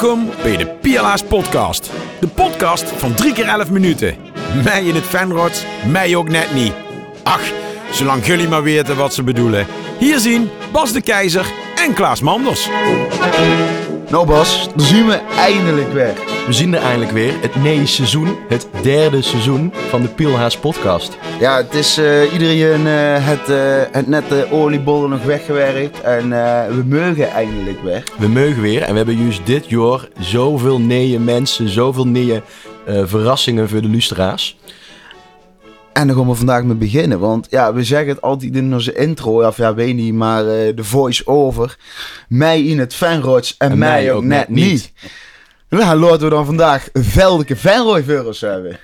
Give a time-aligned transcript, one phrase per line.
[0.00, 1.90] Welkom bij de PLA's podcast.
[2.20, 4.16] De podcast van 3 keer 11 minuten.
[4.64, 6.72] Mij in het fanrods, mij ook net niet.
[7.22, 7.40] Ach,
[7.90, 9.66] zolang jullie maar weten wat ze bedoelen.
[9.98, 12.68] Hier zien Bas de Keizer en Klaas Manders.
[14.10, 16.29] Nou Bas, dan zien we eindelijk weer.
[16.50, 21.18] We zien er eindelijk weer het nee seizoen, het derde seizoen van de Pielhaas podcast.
[21.40, 26.28] Ja, het is eh, iedereen eh, het, eh, het net de oliebollen nog weggewerkt en
[26.76, 28.04] we mogen eindelijk weer.
[28.18, 32.40] We mogen weer en we hebben juist dit jaar zoveel nee mensen, zoveel nee
[32.86, 34.58] verrassingen voor de lustra's.
[35.92, 38.94] En daar gaan we vandaag mee beginnen, want ja, we zeggen het altijd in onze
[38.94, 41.76] intro, of ja, weet niet, maar de voice-over.
[42.28, 44.92] Mij in het fanrods en, mij ook net niet.
[45.70, 48.78] Nou, laten we dan vandaag veldelijke fanroy-veurs hebben.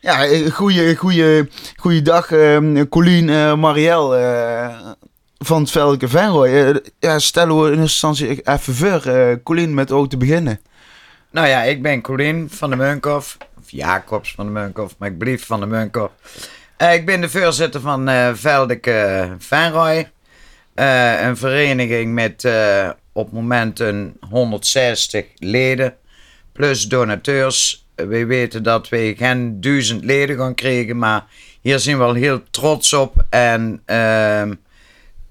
[0.00, 4.90] Ja, eh, goeie, goeie, goeie dag, eh, Colleen, eh Marielle eh,
[5.38, 6.48] van het veldelijke fanroy.
[6.48, 10.60] Eh, ja, stellen we in eerste instantie even voor, eh Colleen, met ook te beginnen.
[11.30, 13.36] Nou ja, ik ben Colin van de Munkhof.
[13.58, 16.10] Of Jacobs van de Munkhof, maar ik blijf van de Munkhof.
[16.76, 19.28] Eh, ik ben de voorzitter van eh Veldeke.
[20.74, 25.96] Eh, een vereniging met eh, op het moment een 160 leden.
[26.52, 27.86] Plus donateurs.
[27.94, 30.98] We weten dat we geen duizend leden gaan krijgen.
[30.98, 31.26] Maar
[31.60, 33.24] hier zijn we wel heel trots op.
[33.30, 34.54] En ehm,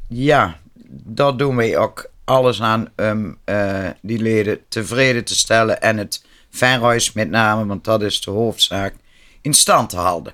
[0.07, 0.59] ja,
[1.03, 6.25] dat doen wij ook alles aan om eh, die leden tevreden te stellen en het
[6.49, 8.95] fanruis met name, want dat is de hoofdzaak,
[9.41, 10.33] in stand te houden.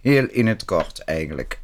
[0.00, 1.60] Heel in het kort eigenlijk.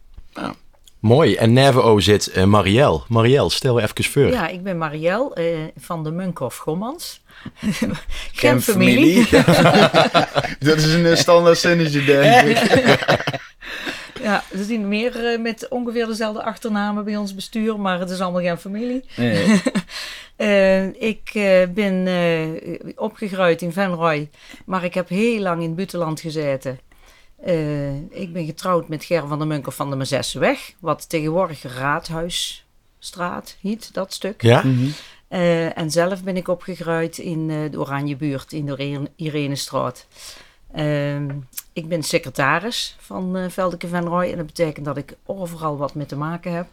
[1.05, 1.35] Mooi.
[1.35, 3.01] En Nervo zit eh, Marielle.
[3.09, 4.31] Marielle, stel even voor.
[4.31, 7.21] Ja, ik ben Marielle eh, van de Munkhof Gommans.
[7.61, 7.95] Geen
[8.33, 9.29] Geen familie.
[10.69, 12.59] Dat is een eh, standaard zinnetje, denk ik.
[14.23, 18.43] ja, er zien meer met ongeveer dezelfde achternamen bij ons bestuur, maar het is allemaal
[18.43, 19.05] geen familie.
[20.37, 24.31] Eh, ik eh, ben eh, opgegroeid in Venrooy,
[24.65, 26.79] maar ik heb heel lang in het buitenland gezeten.
[27.45, 33.57] Eh, ik ben getrouwd met Ger van der Munkhof van de Mazessenweg, wat tegenwoordig Raadhuisstraat
[33.61, 34.43] heet, dat stuk.
[34.43, 34.63] Ja?
[35.29, 40.07] Eh, en zelf ben ik opgegroeid in eh, de Oranjebuurt, in de Irene- Irenestraat.
[40.73, 41.31] Ehm,
[41.73, 44.31] ik ben secretaris van eh Veldeke van Rooij.
[44.31, 46.67] En dat betekent dat ik overal wat mee te maken heb.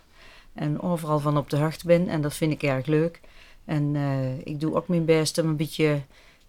[0.54, 2.08] En overal van op de hoogte ben.
[2.08, 3.20] En dat vind ik erg leuk.
[3.66, 6.02] En eh, ik doe ook mijn best om een beetje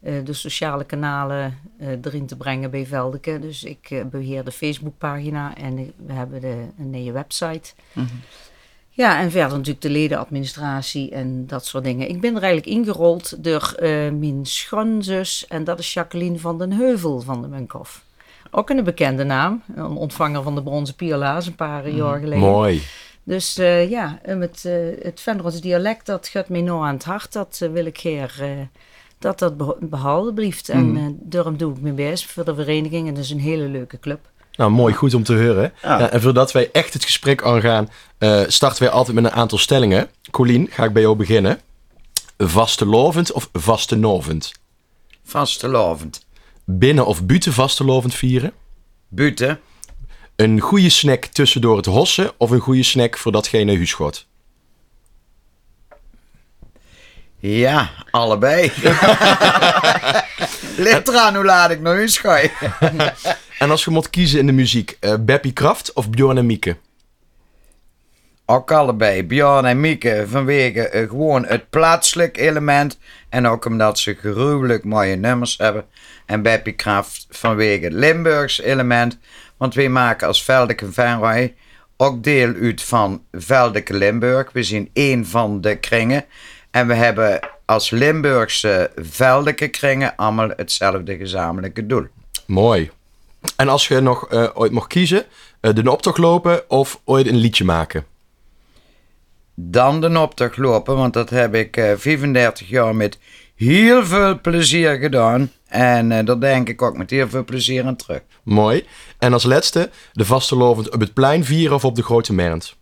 [0.02, 3.38] eh, de sociale kanalen eh, erin te brengen bij Veldeke.
[3.38, 7.72] Dus ik eh, beheer de Facebookpagina en we hebben de, een nieuwe website.
[8.90, 12.08] Ja, en verder natuurlijk de ledenadministratie en dat soort dingen.
[12.08, 13.74] Ik ben er eigenlijk ingerold door
[14.12, 18.04] mijn schoonzus en dat is Jacqueline van den Heuvel van de Munkhof.
[18.50, 22.38] Ook een bekende naam, een ontvanger van de bronzen piola's een paar jaar geleden.
[22.38, 22.82] Mooi.
[23.22, 23.54] Dus
[23.88, 27.32] ja, um, het, uh, het Venro's dialect, dat gaat mij nou aan het hart.
[27.32, 28.22] Dat wil ik eh,
[29.22, 30.68] dat dat beho- behouden blijft.
[30.68, 33.08] En eh daarom doe ik mijn best voor de vereniging.
[33.08, 34.30] En dat is een hele leuke club.
[34.56, 34.94] Nou, mooi.
[34.94, 35.72] Goed om te horen.
[35.82, 35.98] Ja.
[35.98, 37.88] Ja, en voordat wij echt het gesprek aangaan,
[38.18, 40.08] eh, starten wij altijd met een aantal stellingen.
[40.30, 41.60] Colien, ga ik bij jou beginnen.
[42.38, 44.52] Vastelovend of vastenovend?
[45.24, 46.26] Vastelovend.
[46.64, 48.52] Binnen of buiten vastelovend vieren?
[49.08, 49.60] Buten.
[50.36, 54.26] Een goede snack tussendoor het hossen of een goede snack voor datgene huisgod?
[57.42, 58.62] Ja, allebei.
[60.76, 62.41] Ligt eraan hoe laat ik naar huis ga.
[63.58, 66.76] En als je moet kiezen in de muziek, eh Beppie Kraft of Bjorn en Mieke?
[68.47, 72.98] Ook allebei, Bjorn en Mieke, vanwege eh, gewoon het plaatselijk element.
[73.28, 75.84] En ook omdat ze gruwelijk mooie nummers hebben.
[76.26, 79.19] En Beppie Kraft vanwege het Limburgs element.
[79.56, 81.54] Want wij maken als Veldeke Venray
[81.97, 84.52] ook deel uit van Veldeke Limburg.
[84.52, 86.25] We zijn één van de kringen.
[86.72, 92.06] En we hebben als Limburgse Veldeke kringen allemaal hetzelfde gezamenlijke doel.
[92.46, 92.90] Mooi.
[93.56, 95.24] En als je nog eh, ooit mocht kiezen,
[95.60, 98.04] eh, de optocht lopen of ooit een liedje maken?
[99.54, 103.18] dan de optocht lopen, want dat heb ik eh, 35 jaar met
[103.54, 105.50] heel veel plezier gedaan.
[105.68, 108.20] En eh daar denk ik ook met heel veel plezier aan terug.
[108.42, 108.86] Mooi.
[109.18, 112.76] En als laatste, de vastelovend op het plein vieren of op de grote mernd?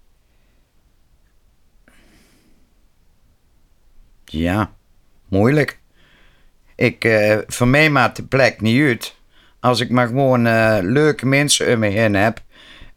[4.30, 4.72] Ja,
[5.28, 5.78] moeilijk.
[6.76, 9.14] Ik eh voor mij maakt de plek niet uit.
[9.60, 12.42] Als ik maar gewoon eh, leuke mensen om me heen heb.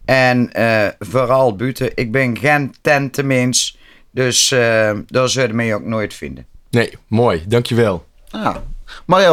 [0.05, 1.91] En eh, vooral buiten.
[1.95, 3.77] Ik ben geen tentenmens.
[4.11, 6.45] Dus eh daar zullen mij ook nooit vinden.
[6.69, 7.43] Nee, mooi.
[7.47, 8.05] Dankjewel.
[8.25, 8.63] Ja.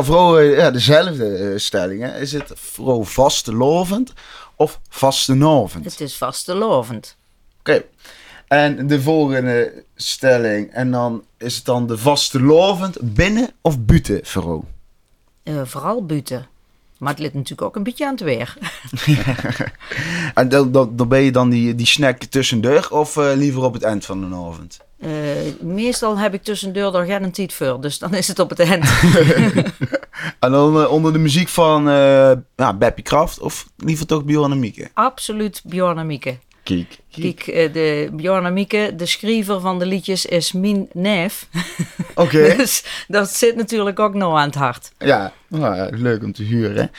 [0.02, 2.02] Vrouw, eh, ja, dezelfde stelling.
[2.02, 2.20] Hè.
[2.20, 4.12] Is het vrouw vastelovend
[4.56, 5.84] of vastenovend?
[5.84, 7.16] Het is vastelovend.
[7.58, 7.82] Oké.
[8.50, 10.72] En de volgende stelling.
[10.72, 14.64] En dan is het dan de vastelovend binnen of buiten, Vero?
[15.42, 16.46] Eh, vooral buiten.
[16.98, 18.56] Maar het ligt natuurlijk ook een beetje aan het weer.
[20.34, 23.72] En dan, dan, dan ben je dan die, die snack tussendoor of eh, liever op
[23.72, 24.80] het eind van de avond?
[24.98, 25.10] Eh,
[25.60, 28.84] meestal heb ik tussendoor daar geen tijd voor, dus dan is het op het eind.
[30.38, 34.58] En dan onder de muziek van uh, ja, Beppie Kraft of liever toch Bjorn en
[34.58, 34.90] Mieke?
[34.94, 36.38] Absoluut Bjorn en Mieke.
[37.10, 41.48] Kijk, eh, de Bjorn en Mieke, de schrijver van de liedjes, is mijn neef.
[42.14, 42.56] Oké.
[42.56, 44.92] dus dat zit natuurlijk ook nog aan het hart.
[44.98, 46.90] Ja, nou, leuk om te huren.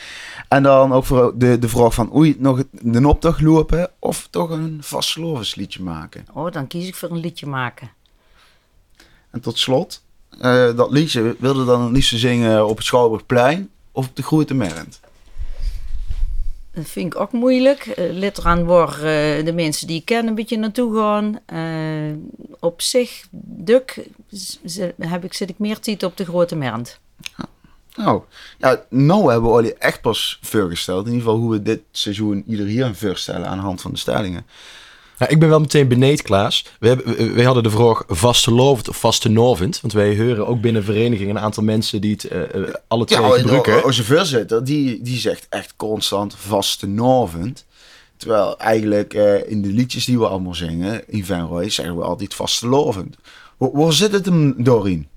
[0.48, 4.50] En dan ook voor de, de vraag van, oei, nog de optocht lopen of toch
[4.50, 6.26] een vastgelovingsliedje maken?
[6.32, 7.90] Oh, dan kies ik voor een liedje maken.
[9.30, 10.02] En tot slot,
[10.40, 14.54] eh, dat liedje wilde dan het liefst zingen op het Schouwburgplein of op de Grote
[14.54, 15.00] Merend?
[16.74, 17.86] Dat vind ik ook moeilijk.
[17.86, 21.38] Uh, Let eraan waar uh, de mensen die ik ken een beetje naartoe gaan.
[21.52, 22.16] Uh,
[22.60, 24.08] op zich, duk,
[24.98, 27.00] heb ik, zit ik meer tijd op de Grote Merend.
[27.94, 28.22] Nou,
[28.58, 31.06] ja, nou hebben we al echt pas voorgesteld.
[31.06, 33.98] In ieder geval hoe we dit seizoen ieder aan voorstellen aan de hand van de
[33.98, 34.46] stellingen.
[35.22, 36.64] Nou, ik ben wel meteen beneed, Klaas.
[36.80, 39.80] We, hebben, we hadden de vraag vastelovend of vastenovend.
[39.80, 43.30] Want wij horen ook binnen vereniging een aantal mensen die het uh, alle twee ja,
[43.30, 43.84] gebruiken.
[43.84, 47.66] Onze voorzitter, die, die zegt echt constant vastenovend.
[48.16, 52.34] Terwijl eigenlijk uh, in de liedjes die we allemaal zingen in Venrooy zeggen we altijd
[52.34, 53.16] vastelovend.
[53.56, 55.08] Waar, waar zit het hem doorheen?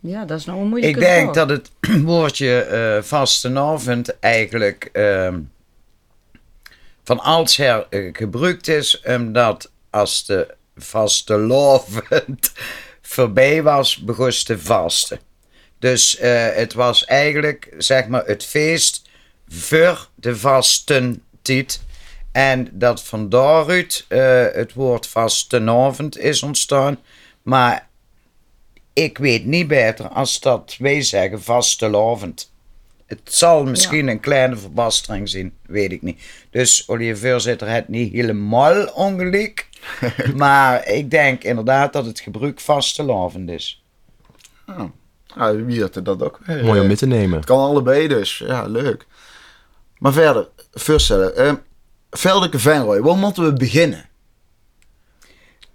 [0.00, 1.46] Ja, dat is nou een moeilijke Ik denk vraag.
[1.46, 1.70] dat het
[2.04, 5.34] woordje uh, vastenavond eigenlijk uh,
[7.04, 12.52] van oudsher uh, gebruikt is, omdat als de vastelovend
[13.02, 15.20] voorbij was, begon te vasten.
[15.78, 19.02] Dus uh, het was eigenlijk, zeg maar, het feest
[19.48, 21.82] voor de vastentijd.
[22.32, 26.98] En dat van daaruit uh, het woord vastenavond is ontstaan.
[27.42, 27.88] Maar
[28.92, 32.52] ik weet niet beter als dat wij zeggen vastelovend.
[33.06, 34.10] Het zal misschien ja.
[34.10, 36.22] een kleine verbastering zijn, weet ik niet.
[36.50, 39.68] Dus Olivier zit er het niet helemaal ongelijk.
[40.36, 43.82] maar ik denk inderdaad dat het gebruik vastelovend is.
[44.66, 44.82] Oh.
[45.36, 46.64] Nou, wie had dat ook weer?
[46.64, 47.36] Mooi om mee te nemen.
[47.36, 49.06] Het kan allebei dus, ja, leuk.
[49.98, 51.46] Maar verder, voorstellen.
[51.46, 51.52] Uh,
[52.10, 54.08] Veldeke Venrooy, waar moeten we beginnen?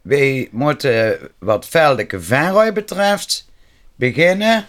[0.01, 3.49] Wij moeten, wat Veldeke Venrooy betreft,
[3.95, 4.67] beginnen.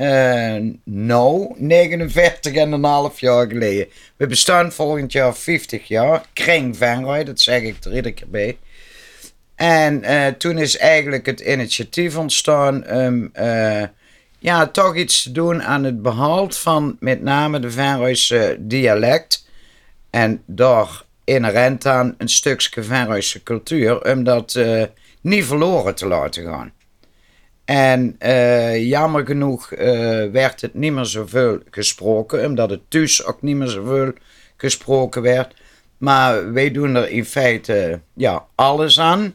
[0.00, 3.86] Uh, nou, 49 en een half jaar geleden.
[4.16, 6.24] We bestaan volgend jaar 50 jaar.
[6.32, 8.58] Kring Venrooy, dat zeg ik er iedere keer bij.
[9.54, 13.82] En uh, toen is eigenlijk het initiatief ontstaan om uh,
[14.38, 19.48] ja, toch iets te doen aan het behoud van met name de Venrooyse dialect.
[20.10, 24.58] En daar inherent aan een stukje Venrooyse cultuur, om dat
[25.20, 26.72] niet verloren te laten gaan.
[27.64, 29.78] En uh, jammer genoeg uh,
[30.30, 34.12] werd het niet meer zoveel gesproken, omdat het thuis ook niet meer zoveel
[34.56, 35.54] gesproken werd.
[35.98, 39.34] Maar wij doen er in feite ja, alles aan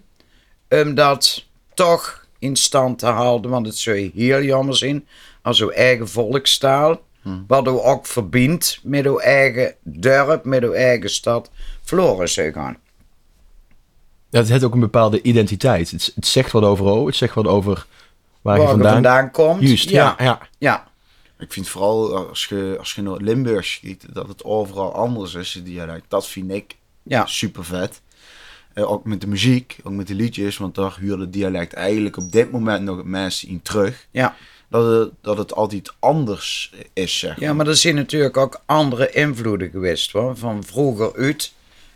[0.69, 5.07] om dat toch in stand te houden, want het zou heel jammer zijn
[5.41, 7.43] als uw eigen volkstaal, hmm.
[7.47, 12.77] wat u ook verbindt met uw eigen dorp, met uw eigen stad, verloren zou gaan.
[14.29, 15.91] Ja, het heeft ook een bepaalde identiteit.
[15.91, 17.85] Het, het zegt wat over O, het zegt wat over
[18.41, 19.61] waar, waar je vandaan, vandaan komt.
[19.61, 20.15] Juist, ja.
[20.17, 20.25] ja.
[20.25, 20.39] ja.
[20.57, 20.87] ja.
[21.39, 25.53] Ik vind vooral als je, als je naar Limburg schiet, dat het overal anders is,
[25.53, 26.05] het dialect.
[26.07, 27.25] Dat vind ik ja.
[27.25, 28.01] super vet.
[28.73, 32.17] Uh, ook met de muziek, ook met de liedjes, want daar huurde het dialect eigenlijk
[32.17, 34.07] op dit moment nog het meeste in terug.
[34.11, 34.35] Ja.
[34.69, 37.47] Dat het, dat het altijd anders is, zeg maar.
[37.47, 41.53] Ja, maar er zijn natuurlijk ook andere invloeden geweest, hoor, van vroeger uit.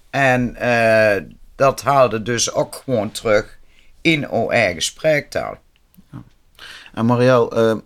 [0.09, 3.57] En uh, dat haalde dus ook gewoon terug
[4.01, 5.57] in uw eigen spreektaal.
[6.93, 7.81] En Marielle, uh,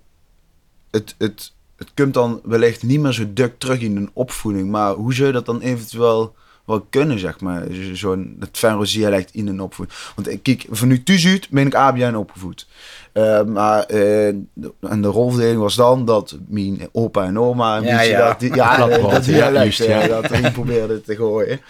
[0.91, 4.93] het, het, het komt dan wellicht niet meer zo duk terug in een opvoeding, maar
[4.93, 6.35] hoe zou je dat dan eventueel
[6.65, 9.99] wel kunnen, zeg maar, zo'n het Venro's dialect in een opvoeding?
[10.15, 12.67] Want kijk, van nu uit ben ik ABN opgevoed.
[13.13, 18.01] Uh, maar uh, en de rolverdeling was dan dat mijn opa en oma een ja,
[18.01, 18.27] ja.
[18.27, 21.61] dat, ja, dat, dat, dat dialect, ja, ja, dat erin probeerde te gooien.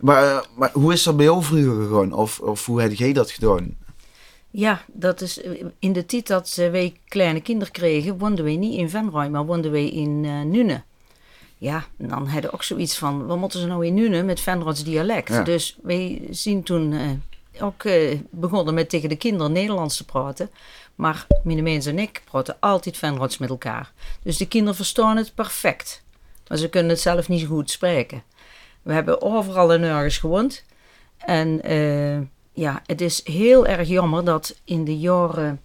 [0.00, 2.12] Maar, maar hoe is dat bij jou vroeger gegaan?
[2.12, 3.76] Of, of hoe heb jij dat gedaan?
[4.54, 5.40] Ja, dat is
[5.78, 9.70] in de tijd dat wij kleine kinderen kregen, woonden wij niet in Venrooy, maar woonden
[9.70, 10.82] wij in uh, Nune.
[11.58, 15.28] Ja, dan hadden ook zoiets van, wat moeten ze nou in Nune met Venroods dialect?
[15.28, 15.42] Ja.
[15.42, 17.10] Dus wij zien toen uh,
[17.60, 20.50] ook uh, begonnen met tegen de kinderen Nederlands te praten.
[20.94, 23.92] Maar mijn en ik praten altijd Venroods met elkaar.
[24.22, 26.02] Dus de kinderen verstaan het perfect.
[26.48, 28.22] Maar ze kunnen het zelf niet zo goed spreken.
[28.82, 30.64] We hebben overal en nergens gewoond.
[31.18, 31.60] En
[32.52, 35.60] ja, het is heel erg jammer dat in de jaren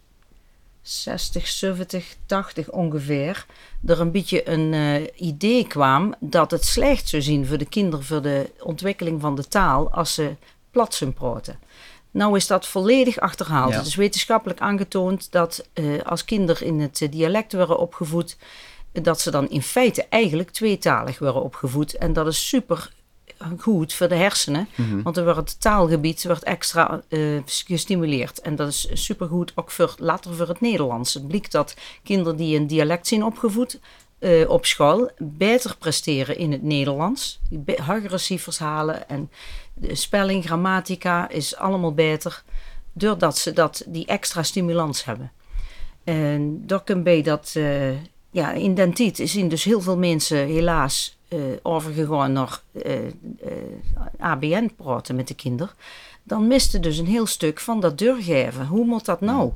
[0.81, 3.45] 60, 70, 80 ongeveer
[3.85, 8.05] er een beetje een eh, idee kwam dat het slecht zou zien voor de kinderen,
[8.05, 10.35] voor de ontwikkeling van de taal, als ze
[10.71, 11.59] plat zijn praten.
[12.11, 13.71] Nou is dat volledig achterhaald.
[13.71, 13.77] Ja.
[13.77, 18.37] Het is wetenschappelijk aangetoond dat eh, als kinderen in het dialect worden opgevoed,
[18.91, 21.93] dat ze dan in feite eigenlijk tweetalig worden opgevoed.
[21.97, 22.91] En dat is super
[23.57, 24.67] goed voor de hersenen,
[25.03, 28.41] want er wordt het taalgebied wordt extra eh, gestimuleerd.
[28.41, 31.13] En dat is supergoed ook voor, later voor het Nederlands.
[31.13, 33.79] Het blijkt dat kinderen die een dialect zijn opgevoed
[34.19, 37.39] eh, op school beter presteren in het Nederlands.
[37.85, 39.29] Hogere cijfers halen en
[39.73, 42.43] de spelling, grammatica is allemaal beter.
[42.93, 45.31] Doordat ze dat, die extra stimulans hebben.
[46.03, 47.91] En daar kun bij dat, eh,
[48.31, 53.11] ja, in den tijd zien dus heel veel mensen helaas eh, overgegaan naar eh, eh,
[54.19, 55.73] ABN praten met de kinderen.
[56.23, 58.65] Dan miste dus een heel stuk van dat doorgeven.
[58.65, 59.51] Hoe moet dat nou?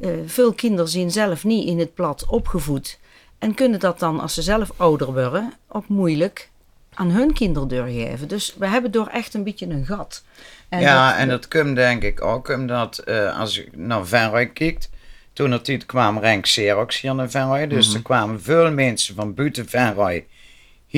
[0.00, 2.98] Eh, veel kinderen zien zelf niet in het plat opgevoed.
[3.38, 6.50] En kunnen dat dan, als ze zelf ouder worden, ook moeilijk
[6.94, 8.28] aan hun kinderen doorgeven.
[8.28, 10.24] Dus we hebben door echt een beetje een gat.
[10.68, 13.04] En ja, dat- en dat komt denk ik ook omdat
[13.36, 14.90] als je naar Venray kijkt,
[15.32, 17.66] toen er tijd kwam Renk Xerox hier naar Venray.
[17.66, 20.26] Dus er kwamen veel mensen van buiten Venray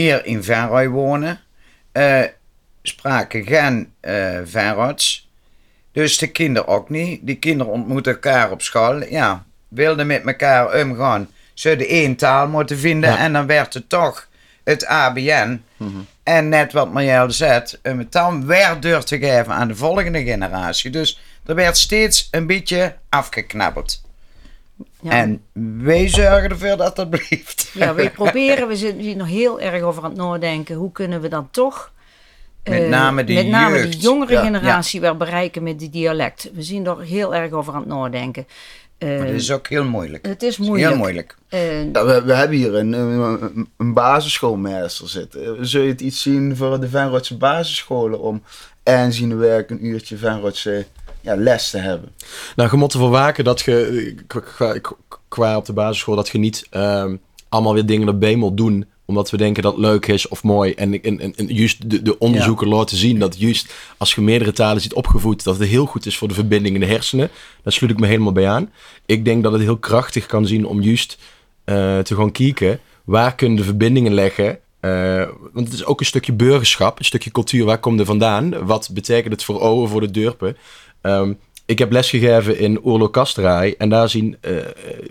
[0.01, 1.41] hier in Venray wonen.
[1.93, 2.23] Eh,
[2.83, 3.93] spraken geen
[4.45, 5.29] Venroods.
[5.93, 7.27] Dus de kinderen ook niet.
[7.27, 9.05] Die kinderen ontmoeten elkaar op school.
[9.05, 11.29] Ja, wilden met elkaar omgaan.
[11.55, 13.11] Zouden één taal moeten vinden.
[13.11, 13.19] Ja.
[13.19, 14.29] En dan werd het toch
[14.65, 15.63] het ABN.
[16.23, 20.25] En net wat Marjel zegt, om het dan weer door te geven aan de volgende
[20.25, 20.91] generatie.
[20.91, 24.03] Dus er werd steeds een beetje afgeknabbeld.
[25.03, 25.11] Ja.
[25.11, 25.41] En
[25.85, 27.71] wij zorgen ervoor dat dat blijft.
[27.75, 30.77] Ja, we proberen, we zijn hier nog heel erg over aan het nadenken.
[30.77, 31.93] Hoe kunnen we dan toch
[32.65, 34.03] Met eh, name de met name jeugd.
[34.03, 36.51] jongere Ja, generatie weer bereiken met die dialect?
[36.55, 38.47] We zien er heel erg over aan het nadenken.
[38.99, 40.27] Eh, Maar dat is ook heel moeilijk.
[40.27, 40.89] het is moeilijk.
[40.89, 41.37] Heel moeilijk.
[41.49, 45.67] Eh, Ja, we, we hebben hier een, een, een basisschoolmeester zitten.
[45.67, 48.43] Zul je het iets zien voor de Venrotse basisscholen om
[48.83, 50.87] en zien werk een uurtje Venrotse
[51.27, 52.13] ja, les te hebben?
[52.57, 54.15] Nou, je moet ervoor waken dat je
[55.29, 57.17] qua, op de basisschool dat je niet ehm,
[57.49, 60.73] allemaal weer dingen erbij moet doen omdat we denken dat leuk is of mooi.
[60.73, 64.21] En, ik- en, en, en juist de, de onderzoeken laten zien dat juist als je
[64.21, 67.31] meerdere talen ziet opgevoed, dat het heel goed is voor de verbinding in de hersenen.
[67.63, 68.71] Daar sluit ik me helemaal bij aan.
[69.07, 71.19] Ik denk dat het heel krachtig kan zien om juist
[71.65, 74.59] eh, te gaan kijken waar kunnen de verbindingen leggen.
[74.81, 77.65] Eh, want het is ook een stukje burgerschap, een stukje cultuur.
[77.65, 78.65] Waar komt er vandaan?
[78.67, 80.57] Wat betekent het voor ogen, voor de durpen?
[81.07, 81.33] Ehm,
[81.67, 84.53] ik heb lesgegeven in Oorlog Kastraai en daar zien eh,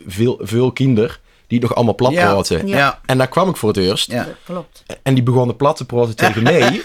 [0.07, 1.15] veel, veel kinderen
[1.47, 2.31] die nog allemaal plat Ja.
[2.31, 2.67] praten.
[2.67, 2.99] Ja.
[3.05, 4.11] En daar kwam ik voor het eerst.
[4.11, 4.27] Ja.
[4.45, 4.83] klopt.
[5.03, 6.79] En die begonnen plat te praten tegen mij.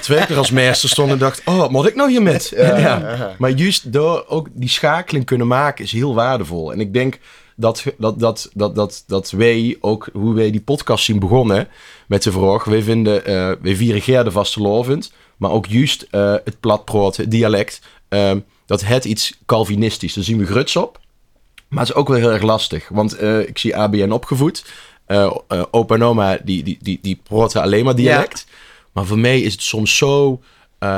[0.00, 2.52] Terwijl ik er als meester stond en dacht, oh, wat moet ik nou hier met?
[2.56, 3.34] Ja.
[3.38, 6.72] Maar juist door ook die schakeling kunnen maken is heel waardevol.
[6.72, 7.18] En ik denk
[7.56, 11.68] dat, dat, dat, dat, dat, dat wij ook, hoe wij die podcast zien begonnen
[12.06, 16.60] met de vraag, wij vinden, eh wij vieren Gerde vastelovend, maar ook juist eh, het
[16.60, 18.32] platpraten, het dialect, eh,
[18.66, 20.14] dat het iets Calvinistisch.
[20.14, 21.00] Daar zien we gruts op.
[21.68, 22.88] Maar het is ook wel heel erg lastig.
[22.88, 24.64] Want eh, ik zie ABN opgevoed.
[25.06, 27.20] Eh eh, opa en oma, die, die, die, die
[27.52, 28.46] alleen maar dialect.
[28.92, 30.42] Maar voor mij is het soms zo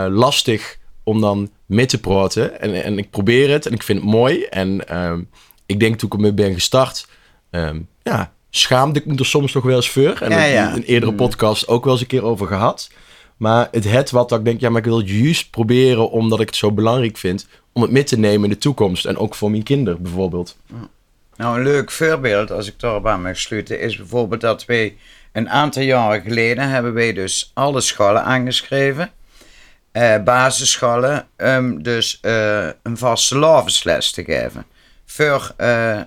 [0.08, 2.60] lastig om dan mee te praten.
[2.60, 4.42] En, en ik probeer het en ik vind het mooi.
[4.42, 5.20] En ehm,
[5.66, 7.08] ik denk toen ik ermee ben gestart...
[7.50, 10.16] ehm, ja, schaamde ik me er soms nog wel eens voor.
[10.20, 10.74] En Ja, ja.
[10.74, 12.90] een eerdere podcast ook wel eens een keer over gehad.
[13.40, 16.46] Maar het het wat dat ik denk, ja, maar ik wil juist proberen omdat ik
[16.46, 19.04] het zo belangrijk vind om het mee te nemen in de toekomst.
[19.04, 20.56] En ook voor mijn kinderen bijvoorbeeld.
[21.36, 24.96] Nou, een leuk voorbeeld, als ik daarop aan mag sluiten, is bijvoorbeeld dat wij
[25.32, 29.10] een aantal jaren geleden hebben wij dus alle scholen aangeschreven.
[29.92, 34.64] eh, basisscholen, um, dus eh, een vaste lavensles te geven.
[35.06, 36.00] Voor, eh,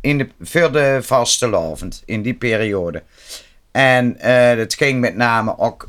[0.00, 3.02] in de, voor de vaste lavend, in die periode.
[3.72, 5.88] En eh het ging met name ook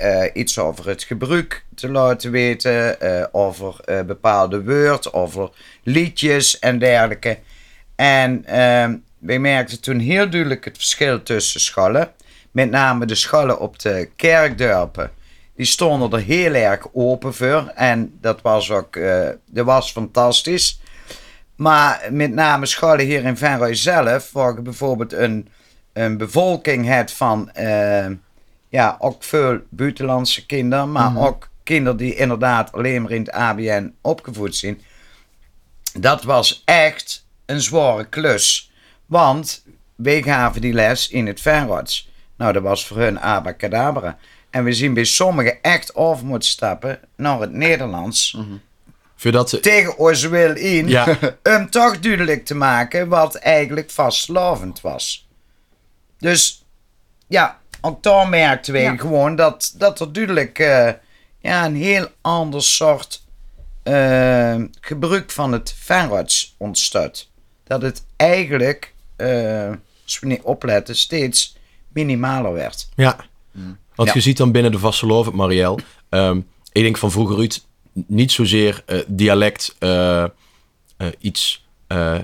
[0.00, 5.50] eh, iets over het gebruik te laten weten, eh, over eh, bepaalde woord, over
[5.82, 7.38] liedjes en dergelijke.
[7.96, 12.12] En ehm wij merkten toen heel duidelijk het verschil tussen scholen.
[12.50, 15.10] Met name de scholen op de kerkdorpen.
[15.56, 17.72] Die stonden er heel erg open voor.
[17.74, 18.98] En dat was ook
[19.46, 20.80] dat was fantastisch.
[21.60, 25.48] Maar met name scholen hier in Venray zelf, waar bijvoorbeeld een,
[25.92, 28.06] een bevolking hebt van eh,
[28.70, 33.94] ja, ook veel buitenlandse kinderen, maar ook kinderen die inderdaad alleen maar in het ABN
[34.00, 34.80] opgevoed zijn.
[35.92, 38.72] Dat was echt een zware klus.
[39.06, 42.10] Want wij gaven die les in het Venroods.
[42.36, 44.18] Nou, dat was voor hun abacadabra.
[44.50, 48.38] En we zien bij sommigen echt over moeten stappen naar het Nederlands.
[49.16, 49.60] Voordat ze...
[49.60, 51.18] tegen ons wil in, Ja.
[51.56, 55.28] om toch duidelijk te maken wat eigenlijk vastlovend was.
[56.18, 56.64] Dus
[57.26, 58.96] ja, ook daar merkten Ja.
[58.96, 60.92] gewoon dat, dat er duidelijk eh,
[61.38, 63.22] ja, een heel ander soort
[63.82, 67.28] eh, gebruik van het Fenrods ontstaat.
[67.64, 69.70] Dat het eigenlijk, eh,
[70.04, 71.56] als we niet opletten, steeds
[71.88, 72.88] minimaler werd.
[72.96, 73.16] Ja.
[73.94, 74.14] Want Ja.
[74.14, 75.78] je ziet dan binnen de vastelovend, Marielle.
[76.08, 76.40] ehm,
[76.72, 79.76] ik denk van vroeger uit niet zozeer dialect
[81.18, 81.66] iets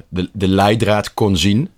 [0.09, 1.71] de, de leidraad kon zien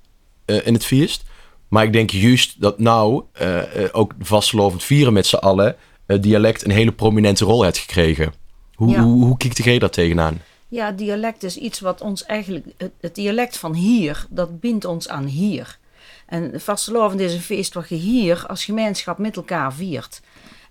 [0.44, 1.22] in het feest.
[1.68, 6.20] Maar ik denk juist dat nou eh, eh, ook vastelovend vieren met z'n allen eh,
[6.20, 8.32] dialect een hele prominente rol heeft gekregen.
[8.74, 9.02] Hoe, Ja.
[9.02, 10.40] hoe, hoe kijkt jij daar tegenaan?
[10.68, 12.66] Ja, dialect is iets wat ons eigenlijk.
[12.76, 15.78] Het, het dialect van hier, dat bindt ons aan hier.
[16.26, 20.20] En vastelovend is een feest wat je hier als gemeenschap met elkaar viert.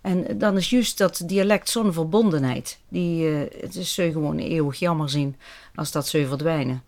[0.02, 2.80] En dan is juist dat dialect zo'n verbondenheid.
[2.90, 5.36] Die, eh, het is zo gewoon eeuwig jammer zien
[5.76, 6.84] als dat zou verdwijnen.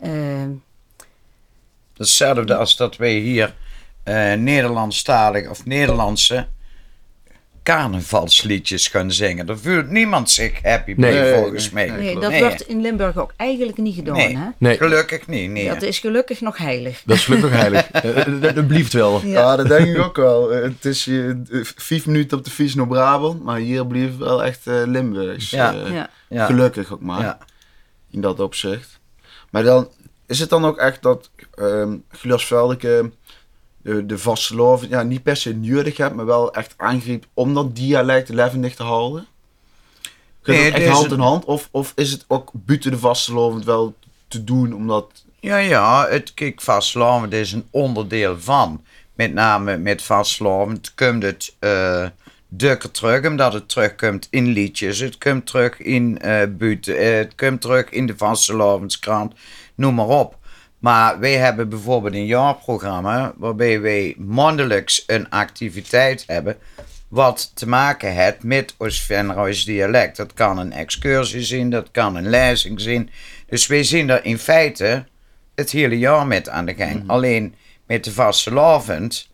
[0.00, 0.12] Eh,
[1.98, 3.54] Hetzelfde als dat wij hier
[4.02, 6.46] eh Nederlandstalig of Nederlandse
[7.62, 9.46] carnavalsliedjes gaan zingen.
[9.46, 11.12] Daar voelt niemand zich happy Nee.
[11.12, 11.86] mee, Nee, volgens mij.
[11.88, 11.98] nee.
[11.98, 12.40] nee, dat Nee.
[12.40, 14.16] wordt in Limburg ook eigenlijk niet gedaan.
[14.16, 14.36] Nee.
[14.36, 14.48] Hè?
[14.58, 15.50] Nee, Gelukkig niet.
[15.50, 15.68] Nee.
[15.68, 17.02] Dat is gelukkig nog heilig.
[17.06, 17.90] dat is gelukkig heilig.
[17.98, 19.20] Eh, eh, dat, blijft wel.
[19.24, 19.56] Ja.
[19.56, 20.50] dat denk ik ook wel.
[20.50, 21.30] Het is eh,
[21.76, 25.50] vijf minuten op de fiets naar Brabant, maar hier bleef wel echt eh, Limburgs.
[25.50, 25.70] Ja.
[25.72, 26.10] Ja.
[26.28, 26.46] ja.
[26.46, 27.38] Gelukkig ook maar, Ja.
[28.10, 28.98] in dat opzicht.
[29.50, 29.88] Maar dan
[30.28, 31.30] is het dan ook echt dat
[32.10, 33.10] Glasveldeke
[33.82, 37.76] de, de vastelovend, ja, niet per se nodig hebt, maar wel echt aangreep om dat
[37.76, 39.26] dialect levendig te houden?
[40.42, 41.44] Gaat Nee, dat echt hand in hand?
[41.44, 43.94] Of, of is het ook buiten de vastelovend wel
[44.28, 45.24] te doen, omdat...
[45.40, 46.60] Ja, ja, het kijk,
[47.30, 48.84] is een onderdeel van.
[49.14, 52.06] Met name met vastlovend komt het eh
[52.48, 54.98] dukker terug, omdat het terugkomt in liedjes.
[54.98, 59.34] Het komt terug in eh buiten, eh, het komt terug in de vastelovendskrant,
[59.78, 60.38] noem maar op.
[60.78, 66.56] Maar wij hebben bijvoorbeeld een jaarprogramma waarbij wij maandelijks een activiteit hebben
[67.08, 70.16] wat te maken heeft met ons dialect.
[70.16, 73.10] Dat kan een excursie zijn, dat kan een lezing zijn.
[73.46, 75.04] Dus wij zien er in feite
[75.54, 77.04] het hele jaar met aan de gang.
[77.06, 77.54] Alleen
[77.86, 79.28] met de vastelovend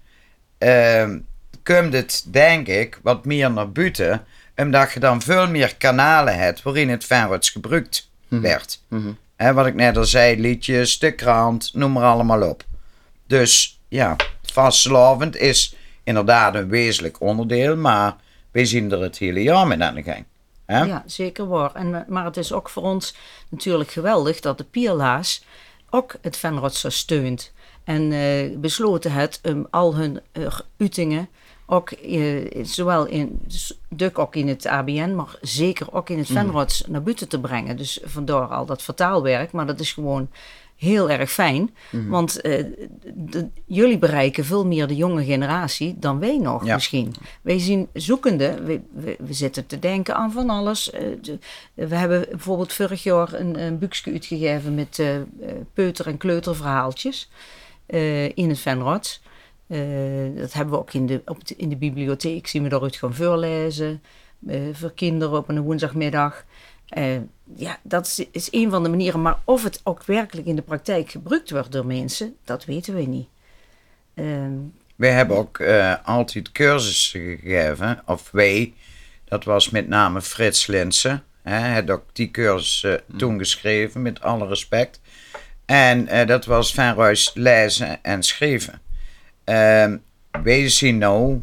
[0.59, 1.18] ehm
[1.62, 4.25] komt het, denk ik, wat meer naar buiten.
[4.57, 8.83] Omdat je dan veel meer kanalen hebt waarin het Venroys gebruikt werd.
[9.37, 12.64] Wat ik net al zei, liedjes, de krant, noem maar allemaal op.
[13.27, 18.16] Dus ja, vastelovend is inderdaad een wezenlijk onderdeel, maar
[18.51, 20.25] wij zien er het hele jaar mee aan de gang.
[20.66, 21.75] Ja, zeker waar.
[21.75, 23.14] En, maar het is ook voor ons
[23.49, 25.44] natuurlijk geweldig dat de Pierlaas
[25.90, 27.53] ook het Venrotse steunt.
[27.85, 31.29] En eh, besloten het om al hun eh, uitingen
[31.66, 33.40] ook eh, zowel in
[33.88, 37.77] Duk ook in het ABN, maar zeker ook in het Venrots naar buiten te brengen.
[37.77, 40.29] Dus vandaar al dat vertaalwerk, maar dat is gewoon
[40.77, 41.74] heel erg fijn.
[42.09, 42.64] Want eh,
[43.14, 46.74] de- jullie bereiken veel meer de jonge generatie dan wij nog Ja.
[46.74, 47.14] misschien.
[47.42, 50.90] Wij zien zoekende, we, we, we zitten te denken aan van alles.
[50.90, 51.38] Eh, de-
[51.74, 55.22] we hebben bijvoorbeeld vorig jaar een, een boekje uitgegeven met eh, eh,
[55.74, 57.31] peuter- en kleuterverhaaltjes
[58.35, 59.20] in het Venrots.
[59.66, 59.79] Eh,
[60.37, 63.14] dat hebben we ook in de, op de, in de bibliotheek, zien we daaruit gaan
[63.14, 64.03] voorlezen.
[64.46, 66.44] eh, voor kinderen op een woensdagmiddag.
[66.88, 67.16] Eh,
[67.57, 69.22] ja, dat is, is een van de manieren.
[69.22, 73.03] Maar of het ook werkelijk in de praktijk gebruikt wordt door mensen, dat weten we
[73.03, 73.29] niet.
[74.14, 74.53] Ehm,
[74.96, 78.72] Wij hebben ook eh, altijd cursussen gegeven, of wij,
[79.24, 81.22] dat was met name Frits Linsen.
[81.42, 85.00] Hij had ook die cursus eh, toen geschreven, met alle respect.
[85.64, 88.81] En eh, dat was Venruis lezen en schrijven.
[89.44, 89.96] Ehm
[90.42, 91.40] wij zijn nou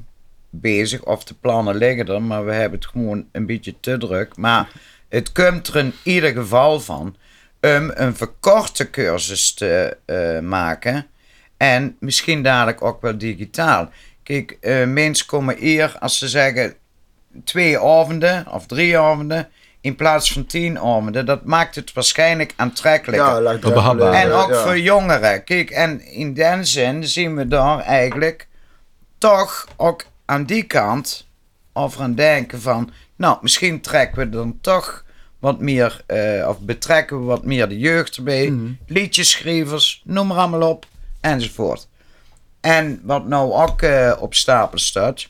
[0.50, 4.38] bezig, of de plannen liggen er, maar we hebben het gewoon een beetje te druk.
[4.38, 4.72] Maar
[5.10, 7.16] het komt er in ieder geval van
[7.62, 11.08] om een verkorte cursus te eh, maken.
[11.58, 13.90] En misschien dadelijk ook wel digitaal.
[14.24, 16.74] Kijk, eh, mensen komen hier als ze zeggen
[17.44, 19.50] twee avonden of drie avonden
[19.82, 21.26] in plaats van tien avonden.
[21.26, 23.44] Dat maakt het waarschijnlijk aantrekkelijker.
[23.44, 23.60] Ja.
[24.12, 24.62] En ook ja.
[24.62, 25.44] voor jongeren.
[25.44, 28.48] Kijk, en in den zin zien we daar eigenlijk
[29.18, 31.28] toch ook aan die kant
[31.74, 35.04] over aan denken van, nou, misschien trekken we dan toch
[35.40, 38.54] wat meer, eh, of betrekken we wat meer de jeugd erbij,
[38.88, 40.86] liedjeschrijvers, noem maar allemaal op,
[41.22, 41.88] enzovoort.
[42.60, 45.30] En wat nou ook eh, op stapel staat,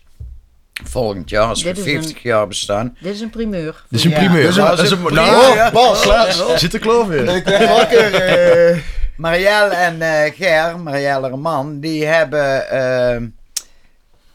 [0.84, 3.84] volgend jaar, als we Dit is een- 50 jaar bestaan, dit is een primeur.
[3.90, 4.42] Dit is een Ja, primeur.
[4.44, 5.24] dat is Dat een is een- primeur.
[5.24, 5.72] nou, Ja.
[5.72, 7.36] Bas, zit er kloof weer.
[7.36, 8.14] ik ben wakker.
[8.14, 8.78] eh.
[9.18, 13.22] Marielle en eh Ger, Marielle Reman, die hebben, eh,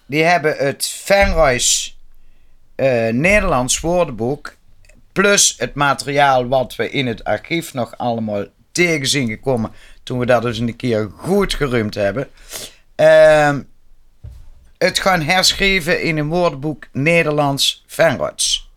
[0.07, 1.99] die hebben het Venruis
[2.75, 4.55] eh, Nederlands woordenboek
[5.13, 9.71] Plus het materiaal wat we in het archief nog allemaal tegen zien gekomen.
[10.03, 12.29] Toen we dat dus een keer goed geruimd hebben.
[14.79, 18.71] Het gaan herschrijven in een woordenboek Nederlands Venrots.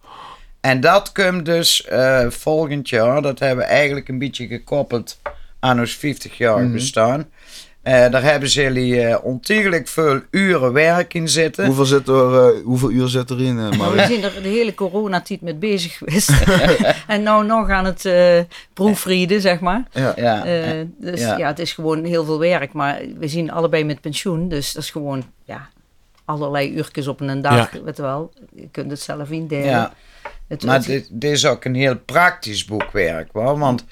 [0.62, 3.22] En dat komt dus eh, volgend jaar.
[3.22, 5.20] Dat hebben we eigenlijk een beetje gekoppeld
[5.60, 7.30] aan ons 50 jaar bestaan.
[7.82, 11.66] Eh, daar hebben ze jullie eh, ontiegelijk veel uren werk in zitten.
[11.66, 13.96] Hoeveel, zit er, eh, hoeveel uur zit erin, Maar Marie?
[13.96, 16.32] we zijn er de hele coronatijd mee bezig geweest.
[17.08, 18.40] en nou nog aan het eh
[18.74, 19.84] proefrieden, zeg maar.
[19.92, 20.14] Ja.
[20.16, 21.38] Ja, Eh, dus ja.
[21.38, 21.48] ja.
[21.48, 22.74] het is gewoon heel veel werk.
[22.74, 24.50] Maar we zien allebei met pensioen.
[24.50, 25.70] Dus dat is gewoon ja,
[26.30, 27.72] allerlei uurtjes op een dag.
[27.72, 28.34] Weet je wel.
[28.56, 29.66] Je kunt het zelf indelen.
[29.66, 29.94] ja.
[30.48, 33.60] Het, Maar het- dit, dit is ook een heel praktisch boekwerk, hoor.
[33.60, 33.86] Want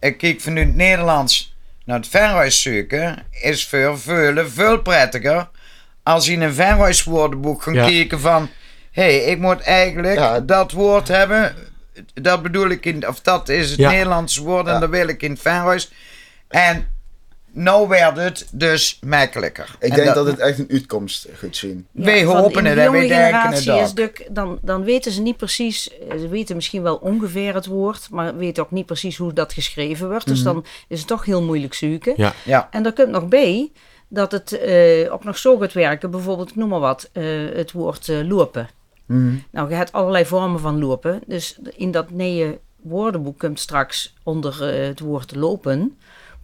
[0.00, 5.48] ik kijk vanuit het Nederlands naar het verhuis zoeken, is voor velen veel prettiger
[6.02, 7.86] als je in een verhuiswoordenboek gaan Ja.
[7.86, 8.48] kijken van,
[8.90, 10.40] hé, hey, ik moet eigenlijk Ja.
[10.40, 11.54] dat woord hebben,
[12.14, 13.90] dat bedoel ik in, of dat is het Ja.
[13.90, 14.78] Nederlandse woord en Ja.
[14.78, 15.92] dat wil ik in het verhuis.
[16.48, 16.88] En
[17.58, 19.76] nou werd het dus makkelijker.
[19.78, 21.86] Ik En denk dat, het echt een uitkomst gaat zien.
[21.90, 25.20] Wij van hopen het en wij denken generatie het is duk- dan, dan weten ze
[25.20, 29.16] niet precies, eh, ze weten misschien wel ongeveer het woord, maar weten ook niet precies
[29.16, 30.24] hoe dat geschreven wordt.
[30.26, 30.34] Mhm.
[30.34, 32.12] Dus dan is het toch heel moeilijk zoeken.
[32.16, 32.34] Ja.
[32.44, 33.70] Ja, En daar komt nog bij
[34.08, 36.10] dat het eh, ook nog zo gaat werken.
[36.10, 38.68] Bijvoorbeeld, ik noem maar wat, eh, het woord eh, lopen.
[39.06, 39.34] Mhm.
[39.50, 41.20] Nou, je hebt allerlei vormen van lopen.
[41.26, 45.98] Dus in dat nieuwe woordenboek komt straks onder het woord lopen...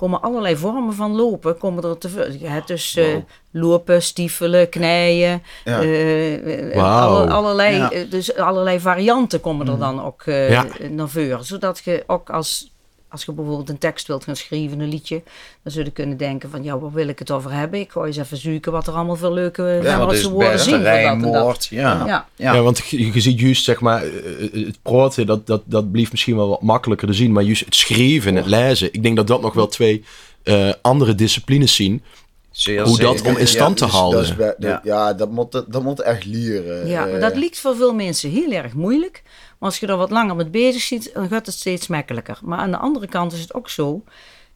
[0.04, 2.08] komen allerlei vormen van lopen komen er te
[2.42, 3.16] hebt dus eh,
[3.50, 5.42] lopen, stiefelen, knijden.
[5.64, 5.80] Ja.
[5.82, 7.90] eh, eh, alle- allerlei, Ja.
[7.90, 10.64] eh, dus allerlei varianten komen er dan ook Ja.
[10.90, 11.44] naar voren.
[11.44, 12.72] Zodat je ook als,
[13.14, 15.22] als je bijvoorbeeld een tekst wilt gaan schrijven, een liedje...
[15.62, 17.80] dan zul je kunnen denken van, ja, waar wil ik het over hebben?
[17.80, 20.42] Ik ga eens even zoeken wat er allemaal voor leuke ja, woorden beste zien voor
[20.42, 20.82] dat en dat.
[20.82, 21.66] rijmwoord.
[21.70, 22.06] Ja.
[22.06, 22.26] Ja.
[22.36, 22.54] Ja.
[22.54, 26.10] Ja, want je, je ziet juist, zeg maar, eh, het praten, dat, dat, dat blijft
[26.10, 27.32] misschien wel wat makkelijker te zien.
[27.32, 30.04] Maar juist het schrijven en het lezen, ik denk dat dat nog wel twee
[30.42, 32.02] eh, andere disciplines zien.
[32.50, 34.20] Zeer Hoe dat om in stand te dus houden.
[34.20, 34.80] Dat is bij- Ja.
[34.84, 35.12] ja.
[35.12, 36.86] dat moet, dat moet echt leren.
[36.86, 39.22] Ja, maar Eh, dat lijkt voor veel mensen heel erg moeilijk.
[39.64, 42.38] Maar als je er wat langer mee bezig ziet, dan gaat het steeds makkelijker.
[42.42, 44.04] Maar aan de andere kant is het ook zo.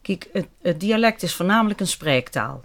[0.01, 2.63] Kijk, het, het dialect is voornamelijk een spreektaal.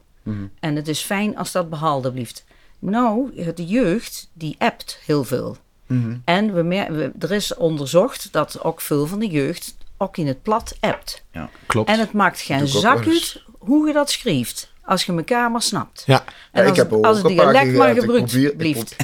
[0.61, 2.45] En het is fijn als dat behouden blijft.
[2.79, 5.57] Nou, de jeugd, die appt heel veel.
[5.87, 6.17] mhm.
[6.25, 10.27] En we mer- we, er is onderzocht dat ook veel van de jeugd ook in
[10.27, 11.25] het plat appt.
[11.67, 11.89] Klopt.
[11.89, 14.73] En het maakt geen zak uit hoe je dat schrijft.
[14.87, 16.03] Als je elkaar maar snapt.
[16.07, 18.97] ja, En Ja, als, ik heb als het dialect maar gebruikt ik blijft.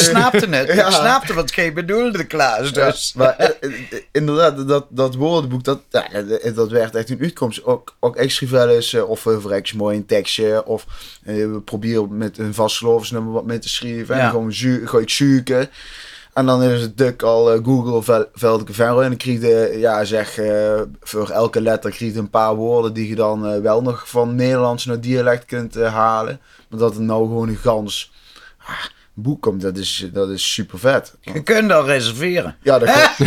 [0.00, 0.74] snapte het.
[0.74, 0.86] Ja.
[0.86, 2.72] Ik snapte wat jij bedoelde, Klaas.
[2.72, 3.12] Dus.
[3.16, 3.72] Maar eh, eh,
[4.12, 6.22] inderdaad, dat, dat woordenboek, dat, ja,
[6.54, 7.64] dat, werd echt een uitkomst.
[7.64, 10.86] Ook, ook ik schreef wel eens, eh, of voor Rex mooi een tekstje, of
[11.24, 14.16] eh, we proberen met een vastgeloofsnummer wat mee te schrijven.
[14.16, 14.22] Ja.
[14.22, 14.52] En gewoon
[14.86, 15.70] ga ik zoeken.
[16.32, 19.00] En dan is het duk al eh, Google Vel- Veldeke Venro.
[19.00, 23.08] En dan krijg je, ja zeg, eh, voor elke letter je een paar woorden die
[23.08, 26.40] je dan eh, wel nog van Nederlands naar dialect kunt halen.
[26.68, 28.12] Maar dat het nou gewoon een gans
[28.58, 31.14] ah, boek komt, dat is, dat is super vet.
[31.20, 32.56] Je kunt al reserveren.
[32.62, 33.26] Ja, dat kan.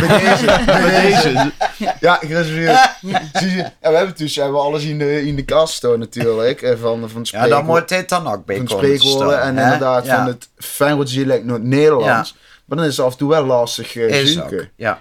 [0.66, 1.52] Bij deze.
[2.00, 2.90] Ja, gereserveerd.
[3.32, 3.56] Zie je?
[3.80, 6.74] Ja, we hebben dus hebben we alles in de, in de kast staan natuurlijk.
[6.80, 9.62] Van, van Ja, dan moet dit dan ook bij van spreekwoorden en hè?
[9.64, 10.16] inderdaad Ja.
[10.16, 12.36] van het Feyenoord dialect naar het Nederlands.
[12.64, 14.58] Maar dan is het af en toe wel lastig eh, Is zoeken.
[14.60, 15.00] ook, ja.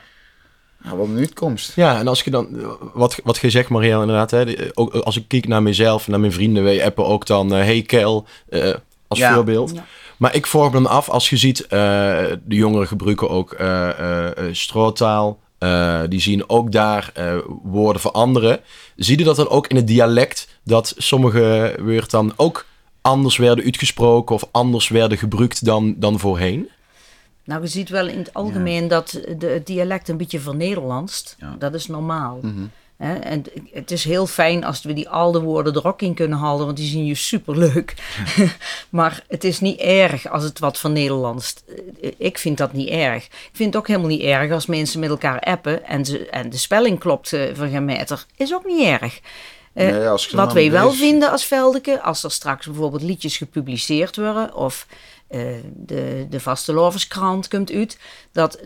[0.83, 1.75] Ja, wat een uitkomst.
[1.75, 4.93] Ja, en als je dan, eh, wat, wat je zegt Marielle inderdaad, hè, die- ook
[4.93, 7.81] als ik kijk naar mezelf en naar mijn vrienden, wij appen ook dan, eh, hey
[7.81, 8.73] Kel, eh,
[9.07, 9.33] als Ja.
[9.33, 9.71] voorbeeld.
[9.75, 9.85] Ja.
[10.17, 11.69] Maar ik vorm dan af, als je ziet, eh,
[12.45, 18.01] de jongeren gebruiken ook eh eh, eh, strootaal, eh, die zien ook daar eh, woorden
[18.01, 18.59] veranderen.
[18.95, 22.65] Zie je dat dan ook in het dialect, dat sommige woorden dan ook
[23.01, 26.69] anders werden uitgesproken of anders werden gebruikt dan, dan voorheen?
[27.45, 31.35] Nou, je ziet wel in het algemeen dat de, het dialect een beetje vernederlandst.
[31.39, 31.55] Ja.
[31.59, 32.39] Dat is normaal.
[32.97, 36.37] Hè, en het is heel fijn als we die oude woorden er ook in kunnen
[36.37, 37.93] halen, want die zien je superleuk.
[38.89, 41.63] maar het is niet erg als het wat vernederlandst.
[42.01, 43.25] Eh, Ik vind dat niet erg.
[43.25, 46.49] Ik vind het ook helemaal niet erg als mensen met elkaar appen en, ze, en
[46.49, 48.25] de spelling klopt eh, van geen meter.
[48.35, 49.19] Is ook niet erg.
[49.73, 54.55] Eh, Nee, wat wij wel vinden als Veldeke, als er straks bijvoorbeeld liedjes gepubliceerd worden
[54.55, 54.87] of
[55.75, 57.97] de, de Vaste Loverskrant komt uit,
[58.31, 58.59] dat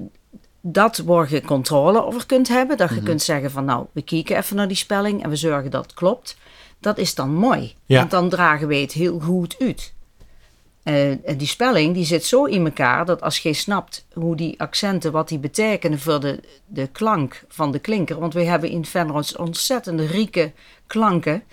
[0.61, 4.37] dat waar je controle over kunt hebben, dat je kunt zeggen van nou, we kijken
[4.37, 6.37] even naar die spelling en we zorgen dat het klopt.
[6.79, 7.97] Dat is dan mooi, Ja.
[7.99, 9.93] want dan dragen wij het heel goed uit.
[10.83, 14.59] Eh, en die spelling die zit zo in elkaar dat als je snapt hoe die
[14.59, 18.19] accenten, wat die betekenen voor de, de klank van de klinker.
[18.19, 20.51] Want we hebben in Venroods ontzettende rieke
[20.87, 21.43] klanken.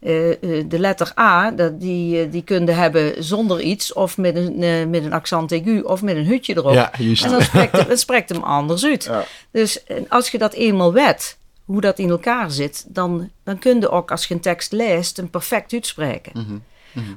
[0.00, 4.36] Eh, eh, de letter A, dat die, eh, die kunde hebben zonder iets, of met
[4.36, 6.74] een, eh, met een accent aigu, of met een hutje erop.
[6.74, 7.24] Ja, juist.
[7.24, 9.04] En dan spreekt, het, het spreekt hem anders uit.
[9.04, 9.24] Ja.
[9.50, 13.90] Dus als je dat eenmaal weet, hoe dat in elkaar zit, dan, dan kun je
[13.90, 16.32] ook als je een tekst leest, hem perfect uitspreken.
[16.34, 16.56] Mhm.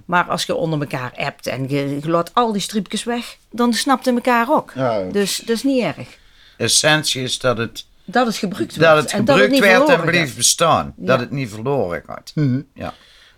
[0.06, 3.74] Maar als je onder elkaar appt en je, je laat al die streepjes weg, dan
[3.74, 4.72] snapt het elkaar ook.
[4.76, 5.04] Ja.
[5.12, 6.08] Dus dat is niet erg.
[6.58, 8.89] Essentie is dat het, Dat het gebruikt wordt.
[8.89, 10.93] dat het en niet werd en verloren bleef bestaan.
[10.95, 12.32] Dat het niet verloren gaat.
[12.36, 12.62] Mhm.
[12.74, 12.93] Ja.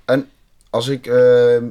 [0.05, 0.29] En
[0.69, 1.65] als ik, ehm,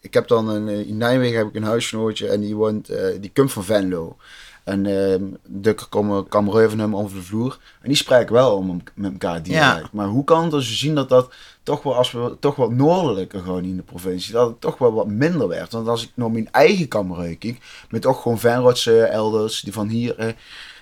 [0.00, 3.20] ik heb dan een, eh, in Nijmegen heb ik een huisgenootje en die woont, eh,
[3.20, 4.16] die komt van Venlo.
[4.64, 7.58] En ehm de komen kamerui van hem over de vloer.
[7.80, 9.80] En die spreken wel om, met elkaar dialect.
[9.80, 9.88] Ja.
[9.92, 12.70] Maar hoe kan het als we zien dat dat toch wel, als we toch wat
[12.70, 15.72] noordelijker gewoon in de provincie, dat het toch wel wat minder werd.
[15.72, 17.58] Want als ik naar mijn eigen kamerui kijk,
[17.90, 20.32] met toch gewoon Venrotse elders, die van hier, eh,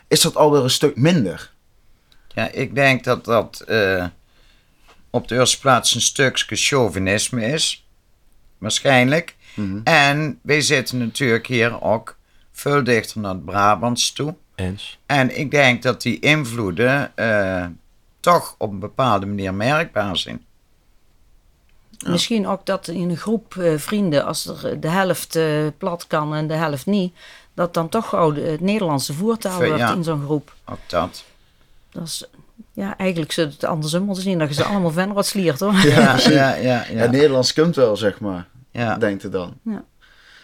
[0.09, 1.55] is dat alweer een stuk minder.
[2.37, 4.07] Ja, ik denk dat dat eh,
[5.11, 7.87] op de eerste plaats een stukje chauvinisme is.
[8.59, 9.37] Waarschijnlijk.
[9.55, 9.81] Mhm.
[9.85, 12.17] En wij zitten natuurlijk hier ook
[12.53, 14.35] veel dichter naar het Brabants toe.
[14.55, 14.99] Eens.
[15.07, 17.67] En ik denk dat die invloeden eh,
[18.21, 20.45] toch op een bepaalde manier merkbaar zijn.
[22.07, 26.35] Misschien ook dat in een groep eh, vrienden, als er de helft eh, plat kan
[26.35, 27.15] en de helft niet,
[27.55, 29.93] dat dan toch gauw het Nederlandse voertaal Ver- wordt ja.
[29.93, 30.55] in zo'n groep.
[30.65, 31.25] Ook dat.
[31.97, 32.25] Dat is,
[32.73, 35.73] ja, eigenlijk zou het andersom moeten zien, dat je ze allemaal Venrots leert hoor.
[35.75, 36.55] Ja, ja, ja.
[36.55, 36.85] Ja.
[36.91, 38.49] ja, Nederlands komt wel, zeg maar.
[38.71, 38.97] ja.
[38.97, 39.55] denkt het dan.
[39.63, 39.85] Ja.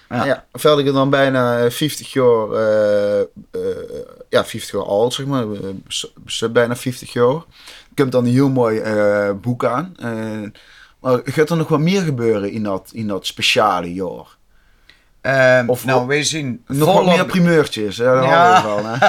[0.09, 0.25] Ja.
[0.25, 0.79] Ja.
[0.79, 3.27] ik dan bijna eh, 50 jaar, eh, eh,
[4.29, 5.47] ja, 50 jaar oud, zeg maar.
[5.53, 7.43] Eh, bijna 50 jaar.
[7.95, 9.95] Komt dan een heel mooi eh, boek aan.
[9.99, 10.51] Eh,
[11.01, 14.37] maar gaat er nog wat meer gebeuren in dat, in dat speciale jaar?
[15.23, 18.05] Ehm, Of nou, wij zien Nog volop- meer primeurtjes, hè?
[18.13, 18.63] Ja.
[18.63, 19.09] we van, hè?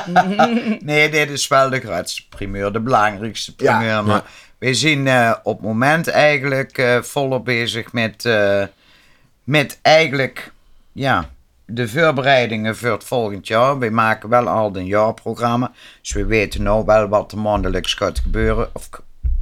[0.91, 4.03] Nee, dit is wel de grootste primeur, de belangrijkste Ja, primeur.
[4.03, 4.23] maar
[4.57, 8.63] wij zijn eh, op het moment eigenlijk eh, volop bezig met, eh,
[9.43, 10.51] met eigenlijk
[10.91, 11.29] ja,
[11.65, 13.79] de voorbereidingen voor het volgend jaar.
[13.79, 15.71] Wij maken wel al een jaarprogramma,
[16.01, 18.69] dus we weten nou wel wat er maandelijks gaat gebeuren.
[18.73, 18.89] Of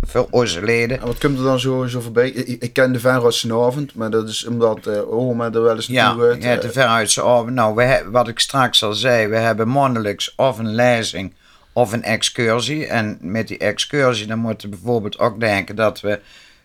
[0.07, 0.99] voor onze leden.
[0.99, 2.29] En wat komt er dan zo, zo voorbij?
[2.29, 5.87] Ik, ik ken de Venrotse avond, maar dat is omdat uh, oma er wel eens
[5.87, 7.49] Ja, naartoe ja, de veruitse avond.
[7.49, 11.33] Nou, we, he- wat ik straks al zei, we hebben maandelijks of een lezing
[11.73, 12.85] of een excursie.
[12.87, 16.19] En met die excursie, dan moeten we bijvoorbeeld ook denken dat we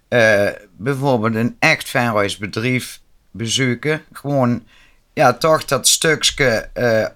[0.08, 4.02] eh, bijvoorbeeld een echt Venroois bedrijf bezoeken.
[4.12, 4.64] Gewoon,
[5.12, 7.06] ja, toch dat stukje eh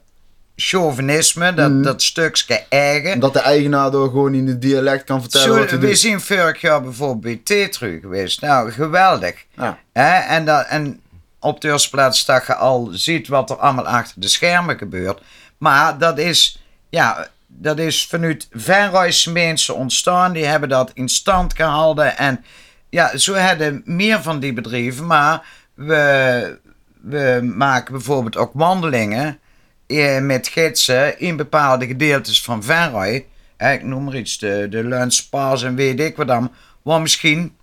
[0.60, 1.82] chauvinisme, dat, Mhm.
[1.82, 3.20] dat stukje eigen.
[3.20, 5.98] Dat de eigenaar door gewoon in het dialect kan vertellen Zo, wat hij we doet.
[5.98, 8.40] zijn vorig jaar bijvoorbeeld bij Tetru geweest.
[8.40, 9.44] Nou, geweldig.
[9.56, 9.78] Ja.
[9.92, 10.18] Hè?
[10.18, 11.00] En, dat, en
[11.38, 15.20] op de eerste plaats dat je al ziet wat er allemaal achter de schermen gebeurt.
[15.58, 20.32] Maar dat is, ja, dat is vanuit Venrooise mensen ontstaan.
[20.32, 22.16] Die hebben dat in stand gehouden.
[22.18, 22.44] En
[22.88, 25.06] ja, zo hebben meer van die bedrijven.
[25.06, 25.42] Maar
[25.74, 26.58] we,
[27.00, 29.38] we maken bijvoorbeeld ook wandelingen
[30.20, 33.26] met gidsen in bepaalde gedeeltes van Venrooy.
[33.56, 35.08] Hè, Ik noem maar iets, de, de
[35.64, 36.52] en weet ik wat dan.
[36.82, 37.54] Waar misschien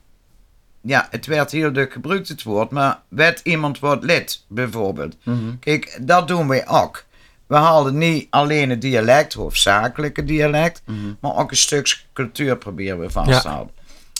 [0.81, 5.15] ja, het werd heel druk gebruikt, het woord, maar werd iemand wordt lid, bijvoorbeeld.
[5.59, 7.05] Kijk, dat doen wij ook.
[7.47, 10.81] We halen niet alleen het dialect, hoofdzakelijke dialect,
[11.19, 13.53] maar ook een stuk cultuur proberen we vast te Ja.
[13.53, 13.73] houden.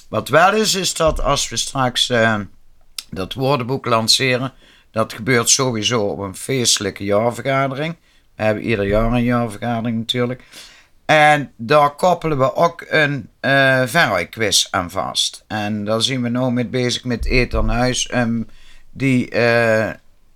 [0.09, 2.39] Wat wel is, is dat als we straks eh,
[3.09, 4.53] dat woordenboek lanceren,
[4.91, 7.95] dat gebeurt sowieso op een feestelijke jaarvergadering.
[8.35, 10.43] We hebben ieder jaar een jaarvergadering natuurlijk.
[11.05, 15.43] En daar koppelen we ook een uh, quiz aan vast.
[15.47, 18.47] En daar zien we nou mee bezig met Eten aan Huis om
[18.91, 19.89] die eh,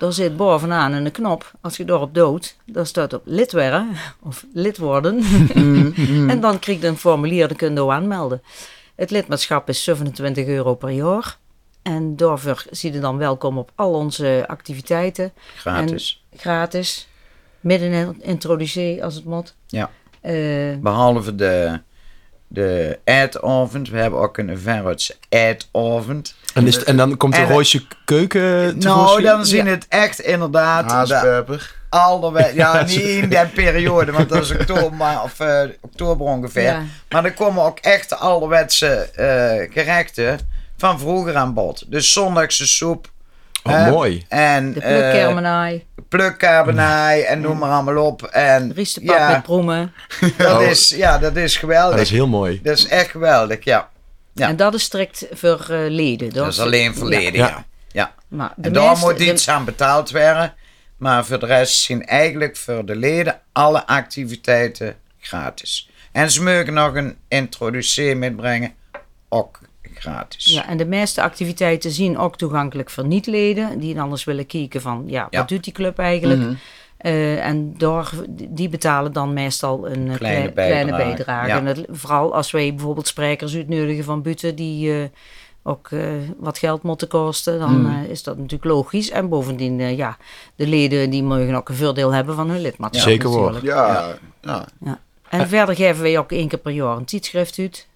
[0.00, 1.52] daar zit bovenaan een knop.
[1.60, 3.88] Als je daarop doodt, daar staat op lid worden
[4.20, 5.22] of lid worden.
[6.32, 8.42] en dan krijg je een formulier, dan kun je aanmelden.
[8.94, 11.38] Het lidmaatschap is 27 euro per jaar.
[11.82, 15.32] En daarvoor zie je dan welkom op al onze activiteiten.
[15.56, 16.24] Gratis.
[16.36, 17.08] Gratis.
[17.60, 19.54] Midden in introducee als het moet.
[19.66, 19.90] Ja.
[20.20, 21.80] Eh, Behalve de,
[22.52, 23.88] de eetavond.
[23.90, 26.34] We hebben ook een Venrotse eetavond.
[26.54, 29.70] En, is het- en dan komt de Roosje keuken Nou, dan zien Ja.
[29.70, 30.92] het echt inderdaad...
[31.88, 36.62] Alderweg, ja, niet in die periode, want dat is oktober, maar, of, eh, oktober ongeveer.
[36.62, 36.82] Ja.
[37.08, 40.38] Maar er komen ook echt de ouderwetse eh, gerechten
[40.76, 41.84] van vroeger aan bod.
[41.86, 43.08] Dus zondagse soep.
[43.62, 44.24] Oh, mooi.
[44.28, 48.22] En De eh plukkermenaai, plukkabenij en noem maar allemaal op.
[48.22, 49.92] En riestepap ja, met proemen.
[50.36, 50.62] dat Oh.
[50.62, 51.96] is, ja, dat is geweldig.
[51.96, 52.60] dat is heel mooi.
[52.62, 53.88] Dat is echt geweldig, ja.
[54.34, 54.48] Ja.
[54.48, 56.30] En dat is strikt voor eh, leden.
[56.30, 57.46] Dat is alleen verleden, Ja.
[57.48, 57.64] ja.
[57.92, 58.12] ja.
[58.28, 60.54] Maar de En daar meeste- moet de- iets aan betaald worden.
[60.96, 65.90] Maar voor de rest zijn eigenlijk voor de leden alle activiteiten gratis.
[66.12, 68.74] En ze mogen nog een introduceer metbrengen,
[69.28, 69.58] ook
[70.00, 70.44] gratis.
[70.44, 73.78] Ja, en de meeste activiteiten zien ook toegankelijk voor niet-leden.
[73.78, 75.42] Die anders willen kijken van, ja, wat Ja.
[75.42, 76.40] doet die club eigenlijk?
[76.40, 76.54] Mhm.
[76.96, 78.10] Eh, en door,
[78.48, 81.48] die betalen dan meestal een eh, Kleine klei- kleine bijdrage, bijdrage.
[81.48, 81.56] ja.
[81.56, 85.04] En het- vooral als wij bijvoorbeeld sprekers uitnodigen van buiten die eh,
[85.62, 86.00] ook eh,
[86.38, 88.02] wat geld moeten kosten, dan Mhm.
[88.10, 89.10] is dat natuurlijk logisch.
[89.10, 90.16] En bovendien, eh, ja,
[90.56, 93.08] de leden die mogen ook een voordeel hebben van hun lidmaatschap.
[93.08, 93.64] Zeker natuurlijk.
[93.64, 94.06] Ja,
[94.40, 94.66] ja.
[95.28, 97.88] En verder geven wij ook één keer per jaar een tijdschrift uit.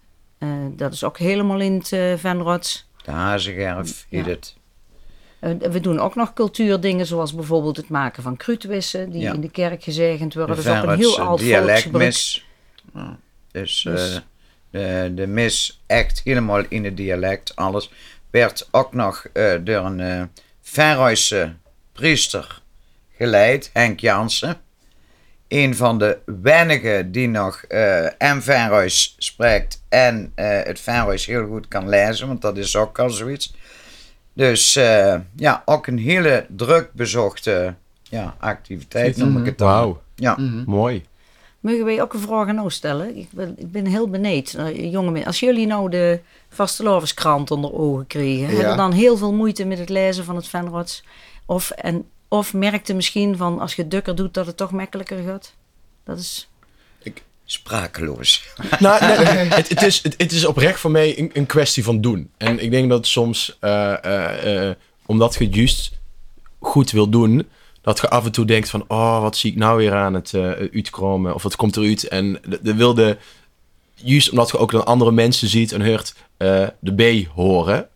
[0.44, 2.88] Eh, dat is ook helemaal in het uh, Venrots.
[3.04, 4.30] De Hazengerf heet Ja.
[4.30, 4.56] het.
[5.38, 9.32] Eh, we doen ook nog cultuurdingen, zoals bijvoorbeeld het maken van kruidwissen, die Ja.
[9.32, 10.56] in de kerk gezegend worden.
[10.56, 12.46] De Dat is ook een heel oud dialectmis.
[13.52, 14.20] Dus, Dus- eh,
[14.70, 17.56] de, de mis echt helemaal in het dialect.
[17.56, 17.90] Alles
[18.30, 20.22] werd ook nog eh, door een eh
[20.62, 21.54] Venrooise
[21.92, 22.62] priester
[23.16, 24.56] geleid, Henk Jansen.
[25.54, 31.46] Een van de weinigen die nog eh en Venroois spreekt en eh, het Venroois heel
[31.46, 33.54] goed kan lezen, want dat is ook al zoiets.
[34.32, 39.68] Dus eh, ja, ook een hele druk bezochte ja, activiteit noem ik het dan.
[39.68, 40.34] Wauw, Ja.
[40.38, 40.62] Mhm.
[40.66, 41.04] mooi.
[41.60, 43.16] Mogen wij ook een vraag aan jou stellen?
[43.16, 44.52] Ik ben, ik ben heel benieuwd.
[44.56, 48.56] Nou, jonge mensen, als jullie nou de Vastelovenskrant onder ogen kregen, Ja.
[48.58, 51.04] hebben dan heel veel moeite met het lezen van het Venrots?
[51.46, 52.04] Of, en,
[52.38, 55.54] of merkte misschien van als je het dukker doet dat het toch makkelijker gaat?
[56.04, 56.48] Dat is...
[57.46, 58.44] Sprakeloos.
[58.78, 59.26] Nou, nee,
[59.60, 62.30] het, het, is, het, het is oprecht voor mij een, een kwestie van doen.
[62.36, 65.92] En ik denk dat soms, eh, eh, eh, omdat je het juist
[66.58, 67.48] goed wil doen,
[67.80, 70.34] dat je af en toe denkt van, oh, wat zie ik nou weer aan het
[70.34, 71.34] uitkomen?
[71.34, 72.08] Of wat komt eruit?
[72.08, 73.18] En de, de wilde,
[73.94, 77.88] juist omdat je ook dan andere mensen ziet en hoort eh, de B horen.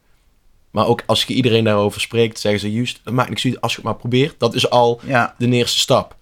[0.71, 3.71] Maar ook als je iedereen daarover spreekt, zeggen ze juist, het maakt niks uit als
[3.73, 4.35] je het maar probeert.
[4.39, 5.35] Dat is al Ja.
[5.39, 6.17] de eerste stap.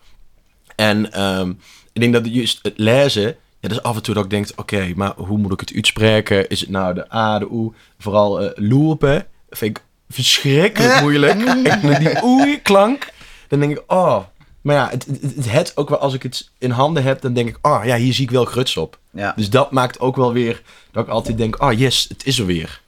[0.77, 1.51] En ehm,
[1.93, 3.23] ik denk dat het juist het lezen,
[3.61, 5.73] ja, dat is af en toe dat ik denk, oké, maar hoe moet ik het
[5.75, 6.49] uitspreken?
[6.49, 7.75] Is het nou de A, de O?
[7.99, 11.45] Vooral loerpen, vind ik verschrikkelijk moeilijk.
[11.83, 13.13] Met die oei-klank.
[13.49, 14.19] Dan denk ik, oh.
[14.61, 17.33] Maar ja, het, het, het, het ook wel, als ik het in handen heb, dan
[17.33, 18.99] denk ik, oh ja, hier zie ik wel gruts op.
[19.11, 19.33] Ja.
[19.37, 22.47] Dus dat maakt ook wel weer dat ik altijd denk, oh yes, het is er
[22.47, 22.81] weer.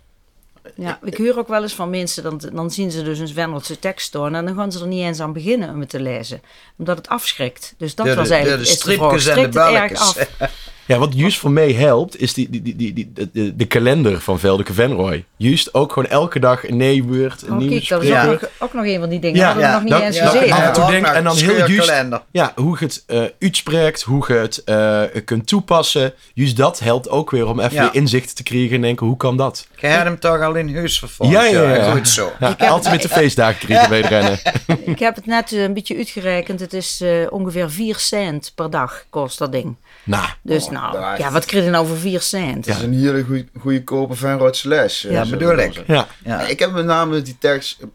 [0.75, 3.79] Ja, ik huur ook wel eens van mensen, dan, dan zien ze dus een Venrotse
[3.79, 6.43] tekst staan en dan gaan ze er niet eens aan beginnen om het te lezen.
[6.79, 7.75] Omdat het afschrikt.
[7.79, 9.61] Dus dat De- was eigenlijk de de stripjes en de
[9.97, 10.29] strikt
[10.89, 13.65] Ja, wat juist voor mij helpt, is die, die, die, die, die, de, de, de
[13.67, 15.25] kalender van Veldeke Venrooy.
[15.37, 18.51] Juist ook gewoon elke dag een nieuwbeurt, een Oh, nieuwe kijk, dat is ook, nog,
[18.59, 19.37] ook nog een van die dingen.
[19.39, 20.53] Ja, Ja, nog niet dat- eens gezien.
[20.53, 21.93] af en toe denk- en dan heel juist-.
[22.31, 26.13] Ja, hoe je het eh uitspreekt, hoe je het eh, kunt toepassen.
[26.35, 27.93] Juist dat helpt ook weer om even Ja.
[27.93, 29.67] inzicht te krijgen en denken, hoe kan dat?
[29.77, 31.33] Je hebt hem toch al in huis vervolgd?
[31.33, 31.91] Ja, ja, ja.
[31.93, 32.33] Goed zo.
[32.41, 34.39] Ja, heb- altijd met de feestdagen kregen bij het rennen.
[34.85, 36.61] Ik heb het net eh, een beetje uitgerekend.
[36.61, 39.77] Het is eh, ongeveer 4 cent per dag kost dat ding.
[40.09, 42.67] Nou, Dus nou, daar- ja, wat krijg je nou voor 4 cent?
[42.67, 45.05] Het is een hele goede, goedkope Venroods les.
[45.05, 45.83] eh, Ja, bedoel ik.
[45.87, 46.07] ja.
[46.25, 46.41] Ja.
[46.47, 47.81] Ik heb met name die tekst.
[47.81, 47.87] eh,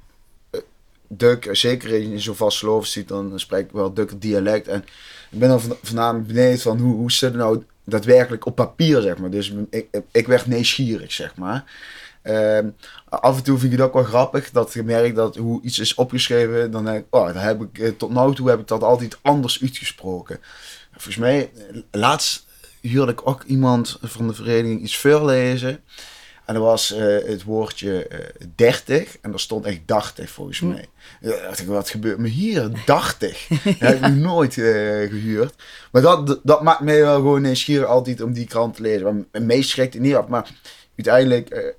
[0.51, 0.59] eh,
[1.07, 4.67] Duk, zeker in zo'n vast ziet, dan spreek ik wel Duk dialect.
[4.67, 4.79] En
[5.31, 9.01] ik ben dan van- voornamelijk benieuwd van hoe, hoe zit het nou daadwerkelijk op papier,
[9.01, 9.29] zeg maar.
[9.29, 11.63] Dus ik, ik werd nieuwsgierig, zeg maar.
[12.21, 12.67] Ehm,
[13.09, 15.79] af en toe vind ik het ook wel grappig dat je merkt dat hoe iets
[15.79, 18.67] is opgeschreven, dan denk ik, oh, dan heb ik, eh, tot nu toe heb ik
[18.67, 20.39] dat altijd anders uitgesproken.
[20.93, 21.51] Volgens mij,
[21.91, 22.45] laatst
[22.81, 25.83] huurde ik ook iemand van de vereniging iets voorlezen.
[26.45, 30.85] En dat was eh, het woordje eh 30 en er stond echt 80 volgens mij.
[31.21, 32.71] Ja, dacht ik, wat gebeurt me hier?
[32.85, 33.47] 80.
[33.47, 34.63] dat heb ik nog nooit eh,
[35.09, 35.53] gehuurd.
[35.91, 39.27] Maar dat, dat maakt mij wel gewoon nieuwsgierig altijd om die krant te lezen.
[39.31, 40.27] Maar meest schrikt het niet af.
[40.27, 40.49] Maar
[40.95, 41.73] uiteindelijk,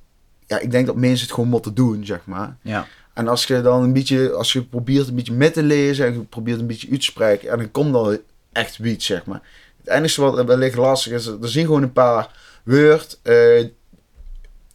[0.47, 2.57] ja, ik denk dat mensen het gewoon moeten doen, zeg maar.
[2.63, 2.87] Ja.
[3.15, 6.13] En als je dan een beetje, als je probeert een beetje met te lezen en
[6.13, 8.19] je probeert een beetje uit te spreken, en dan komt dan
[8.55, 9.43] echt iets, zeg maar.
[9.85, 12.29] Het enige wat wellicht lastig is, er zien gewoon een paar
[12.65, 13.19] woord.
[13.23, 13.61] eh,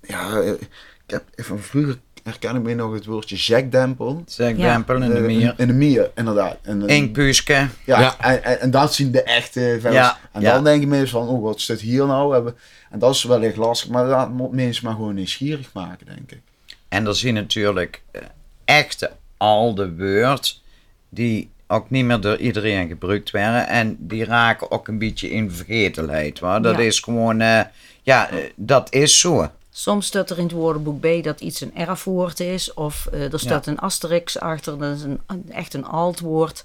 [0.01, 0.67] ja, eh, ik
[1.07, 4.23] heb van vroeger herken ik me nog het woordje zekdempel.
[4.27, 4.71] Zeg Ja.
[4.73, 5.53] dempel in de Eh, mier.
[5.57, 6.57] In de mier, inderdaad.
[6.61, 7.53] En, dan- Inkpuuske.
[7.85, 8.19] ja, Ja.
[8.19, 9.93] En, en, en dat zien de echte fans.
[9.95, 10.53] Ja, En ja.
[10.53, 12.33] dan denk ik meestal van, oh, wat staat hier nou?
[12.33, 12.55] Hebben-
[12.89, 16.41] En dat is wellicht lastig, maar dat moet mensen maar gewoon nieuwsgierig maken, denk ik.
[16.87, 18.21] En er zien natuurlijk eh,
[18.65, 20.61] echte oude woord
[21.09, 23.67] die ook niet meer door iedereen gebruikt werden.
[23.67, 26.39] En die raken ook een beetje in vergetelheid.
[26.39, 26.61] Hoor.
[26.61, 26.81] Dat Ja.
[26.81, 27.61] is gewoon, eh,
[28.01, 29.51] ja, eh, dat is zo.
[29.71, 32.73] Soms staat er in het woordenboek bij dat iets een erfwoord is.
[32.73, 36.63] Of eh, er staat een asterix achter, dat is een, echt een altwoord.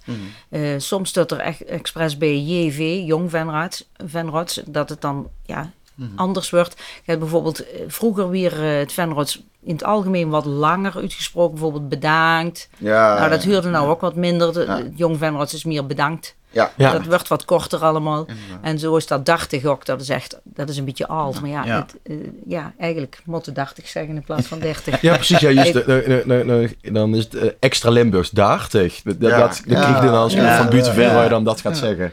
[0.48, 5.72] Eh, soms staat er echt expres bij JV, Jong Venraads, Venroods, dat het dan ja,
[6.16, 6.74] anders wordt.
[6.76, 11.52] Je hebt bijvoorbeeld eh, vroeger weer eh, het Venroods in het algemeen wat langer uitgesproken.
[11.54, 12.68] Bijvoorbeeld bedankt.
[12.78, 14.52] Ja, nou, dat huurde nou ook wat minder.
[14.52, 14.76] De, Ja.
[14.76, 16.34] het Jong Venroods is meer bedankt.
[16.50, 16.72] Ja.
[16.76, 16.92] Ja.
[16.92, 18.26] Dat wordt wat korter allemaal.
[18.62, 19.84] En zo is dat 80 ook.
[19.86, 21.40] Dat is echt, dat is een beetje oud.
[21.40, 21.76] Maar ja, Ja.
[21.76, 22.16] Het, eh,
[22.46, 25.00] ja eigenlijk moeten 80 zeggen in plaats van 30.
[25.00, 25.38] Ja, precies.
[25.40, 29.02] Ja, juist, Ik- de- de- de- de- de- dan is het extra Limburgs, daartig.
[29.02, 29.38] Dat, dat, Ja.
[29.38, 29.80] dat, dat Ja.
[29.84, 30.56] krijg je dan als je Ja.
[30.56, 31.14] van buiten Ja.
[31.14, 32.12] waar je dan dat gaat zeggen.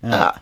[0.00, 0.40] Ja.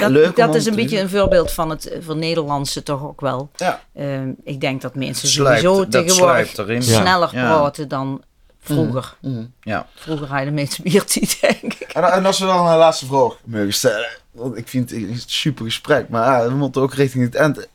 [0.00, 3.20] Dat, leuk dat is een beetje een voorbeeld van het eh, van Nederlandse toch ook
[3.20, 3.50] wel.
[3.56, 3.80] Ja.
[3.94, 7.54] Ehm, ik denk dat mensen Sluipt- sowieso dat tegenwoordig sneller Ja.
[7.56, 8.22] praten dan
[8.60, 9.16] vroeger.
[9.20, 9.44] Mhm.
[9.60, 9.86] Ja.
[9.94, 11.80] Vroeger had je de meeste biertiet, denk ik.
[11.92, 14.08] En, en als we dan een laatste vraag mogen stellen.
[14.30, 16.08] Want ik vind het een super gesprek.
[16.08, 17.68] Maar ja, we moeten ook richting het eind.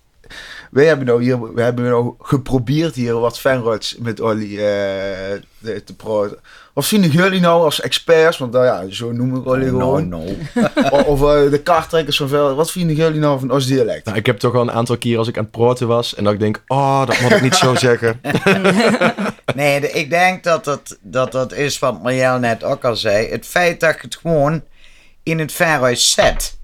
[0.71, 4.63] Wij hebben nou hier we hebben nou geprobeerd hier wat fanroids met Olly eh,
[5.63, 6.37] te, te praten.
[6.73, 8.37] Wat vinden jullie nou als experts?
[8.37, 10.07] Want nou ja, zo noem ik Olly No, gewoon.
[10.09, 10.23] no.
[10.91, 12.55] O- Of de kaarttrekkers van Vel.
[12.55, 14.05] Wat vinden jullie nou van ons dialect?
[14.05, 16.23] Nou, ik heb toch al een aantal keer als ik aan het praten was en
[16.23, 18.19] dat ik denk, oh, dat moet ik niet zo zeggen.
[19.55, 23.29] Nee, de- ik denk dat dat, dat dat is wat Marielle net ook al zei.
[23.29, 24.63] Het feit dat je het gewoon
[25.23, 26.57] in het verhuis zet.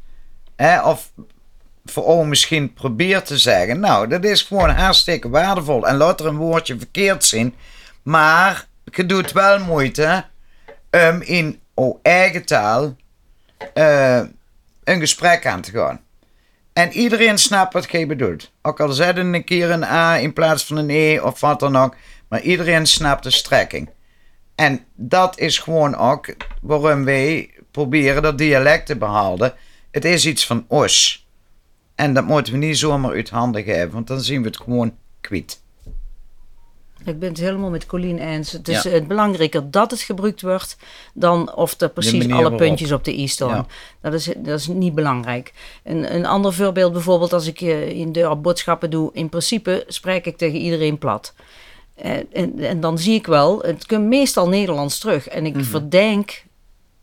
[0.56, 1.12] Hè, of
[1.86, 3.80] voor oom misschien probeert te zeggen.
[3.80, 5.88] Nou, dat is gewoon hartstikke waardevol.
[5.88, 7.56] En laat er een woordje verkeerd zien.
[8.04, 10.26] Maar je doet wel moeite
[10.92, 12.96] om in o eigen taal
[13.74, 14.22] eh,
[14.84, 16.02] een gesprek aan te gaan.
[16.74, 18.52] En iedereen snapt wat je bedoelt.
[18.62, 21.76] Ook al zetten een keer een A in plaats van een E of wat dan
[21.76, 21.96] ook.
[22.28, 23.90] Maar iedereen snapt de strekking.
[24.56, 29.54] En dat is gewoon ook waarom wij proberen dat dialect te behouden.
[29.92, 31.23] Het is iets van os.
[32.04, 34.94] En dat moeten we niet zomaar uit handen geven, want dan zien we het gewoon
[35.22, 35.62] kwijt.
[37.06, 38.52] Ik ben het helemaal met Colleen eens.
[38.52, 39.02] Het is Ja.
[39.02, 40.78] belangrijker dat het gebruikt wordt
[41.14, 42.58] dan of er precies alle waarop.
[42.58, 43.50] puntjes op de i staan.
[43.50, 43.66] Ja.
[44.02, 45.54] Dat, is, dat is niet belangrijk.
[45.84, 49.10] Een, een ander voorbeeld bijvoorbeeld als ik eh, in de boodschappen doe.
[49.14, 51.34] In principe spreek ik tegen iedereen plat.
[51.96, 55.28] Eh, en, en dan zie ik wel, het komt meestal Nederlands terug.
[55.28, 55.60] En Mhm.
[55.60, 56.44] ik verdenk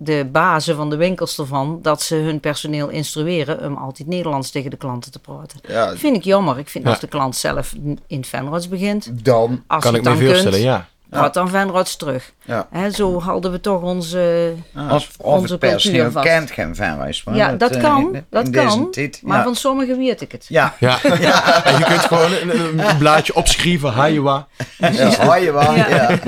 [0.02, 4.70] de bazen van de winkels ervan dat ze hun personeel instrueren om altijd Nederlands tegen
[4.70, 5.58] de klanten te praten.
[5.68, 6.58] Ja, Dat vind ik jammer.
[6.58, 6.90] Ik vind Ja.
[6.90, 7.72] als de klant zelf
[8.06, 9.62] in het Venroods begint, dan.
[9.66, 10.88] als kan ik het me dan voorstellen, kunt, ja.
[11.10, 12.32] Praat dan Venroods terug.
[12.44, 12.66] Ja.
[12.70, 14.52] Hè, zo houden we toch onze...
[14.76, 16.26] Of, of onze het personeel cultuur vast.
[16.26, 16.74] kent geen
[17.24, 18.14] maar ja, dat eh, kan.
[18.14, 18.90] in- dat in kan.
[18.90, 19.42] tijd, Maar ja.
[19.44, 20.46] van sommigen weet ik het.
[20.48, 21.02] Ja, Ja.
[21.64, 24.46] En je kunt gewoon een, een blaadje opschrijven, Haiwa.
[24.78, 25.26] ja.
[25.52, 25.74] wel.
[25.74, 25.88] Ja.
[25.88, 26.18] Ja.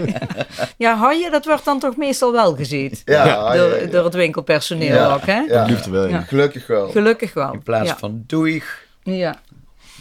[0.77, 2.99] Ja, haaien, dat wordt dan toch meestal wel gezien.
[3.05, 3.87] Ja, ja, door, ja.
[3.87, 5.15] door het winkelpersoneel Ja.
[5.15, 5.39] ook, hè?
[5.41, 5.65] Ja.
[5.65, 6.09] Liefde wel.
[6.09, 6.21] Ja.
[6.21, 6.89] Gelukkig wel.
[6.91, 7.53] Gelukkig wel.
[7.53, 7.97] In plaats ja.
[7.99, 8.63] van doei.
[9.03, 9.35] Ja.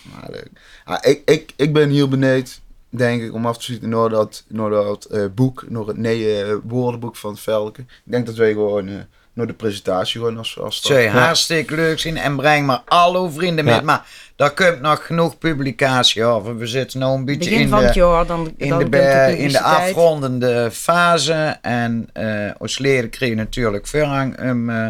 [0.04, 0.50] Maar leuk.
[0.84, 2.50] Ah, ik, ik, ik ben hier beneden,
[2.92, 6.44] denk ik, om af te sluiten naar dat, naar dat eh, boek, naar het nieuwe
[6.44, 7.82] eh, woordenboek van het Velke.
[7.82, 8.96] Ik denk dat wij gewoon eh,
[9.34, 13.16] naar de presentatie gewoon als, als Zou je hartstikke leuk zien en breng maar al
[13.16, 13.76] uw vrienden Ja.
[13.76, 13.84] met.
[13.84, 16.58] Maar daar komt nog genoeg publicatie over.
[16.58, 19.38] We zitten nou een beetje Begin in van het de, jaar, dan, in dan de,
[19.38, 21.58] in de afrondende fase.
[21.62, 24.88] En eh ons leden kregen natuurlijk voorrang om eh,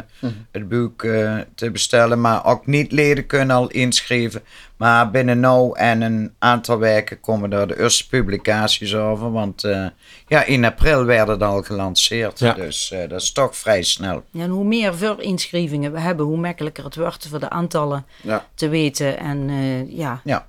[0.52, 2.22] het boek eh, te bestellen.
[2.22, 4.42] Maar ook niet-leden kunnen al inschrijven.
[4.82, 9.32] Maar binnen nou en een aantal weken komen er de eerste publicaties over.
[9.32, 9.86] Want eh,
[10.28, 12.40] ja, in april werd het al gelanceerd.
[12.40, 12.54] Ja.
[12.54, 14.24] Dus eh, dat is toch vrij snel.
[14.32, 18.46] Ja, en hoe meer voorinschrijvingen we hebben, hoe makkelijker het wordt voor de aantallen Ja.
[18.54, 19.18] te weten.
[19.20, 20.46] En eh, ja, Ja.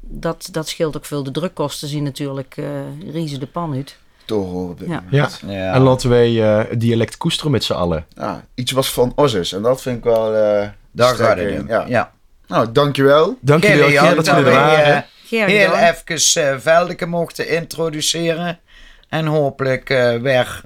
[0.00, 1.22] dat, dat scheelt ook veel.
[1.22, 2.64] De drukkosten zien natuurlijk eh
[3.12, 3.96] riezen de pan uit.
[4.24, 4.46] Toch
[4.78, 4.86] Ja.
[4.86, 5.10] moment.
[5.10, 5.28] Ja.
[5.46, 5.72] Ja.
[5.74, 8.06] En laten wij eh, het dialect koesteren met z'n allen.
[8.14, 9.52] Ja, iets was van ons is.
[9.52, 11.68] En dat vind ik wel eh Daar gaat het in.
[11.68, 11.86] in.
[11.88, 12.12] Ja.
[12.52, 13.36] Nou, dankjewel.
[13.40, 14.96] Dank jullie wel, Kelly, Geer, dat jullie er waren.
[14.96, 15.02] eh,
[15.46, 18.58] heel even eh, Veldeke mochten introduceren.
[19.08, 20.60] En hopelijk eh weer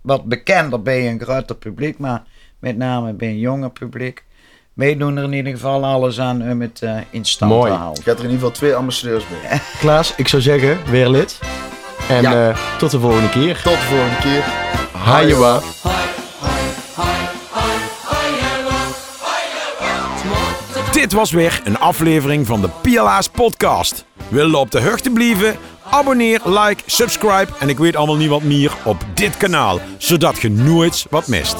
[0.00, 2.22] wat bekender bij een groter publiek, maar
[2.58, 4.24] met name bij een jonger publiek.
[4.72, 7.70] Wij doen er in ieder geval alles aan om het eh, in stand Mooi.
[7.70, 8.00] te houden.
[8.00, 9.60] Ik heb er in ieder geval twee ambassadeurs bij.
[9.80, 11.38] Klaas, ik zou zeggen, weer lid.
[12.08, 12.48] En Ja.
[12.50, 13.54] eh, tot de volgende keer.
[13.62, 14.42] Tot de volgende keer.
[14.92, 15.60] Haiwa.
[21.02, 24.04] Dit was weer een aflevering van de PLA's podcast.
[24.28, 25.56] Wil je op de hoogte blijven?
[25.90, 30.50] Abonneer, like, subscribe en ik weet allemaal niet wat meer op dit kanaal, zodat je
[30.50, 31.56] nooit wat mist.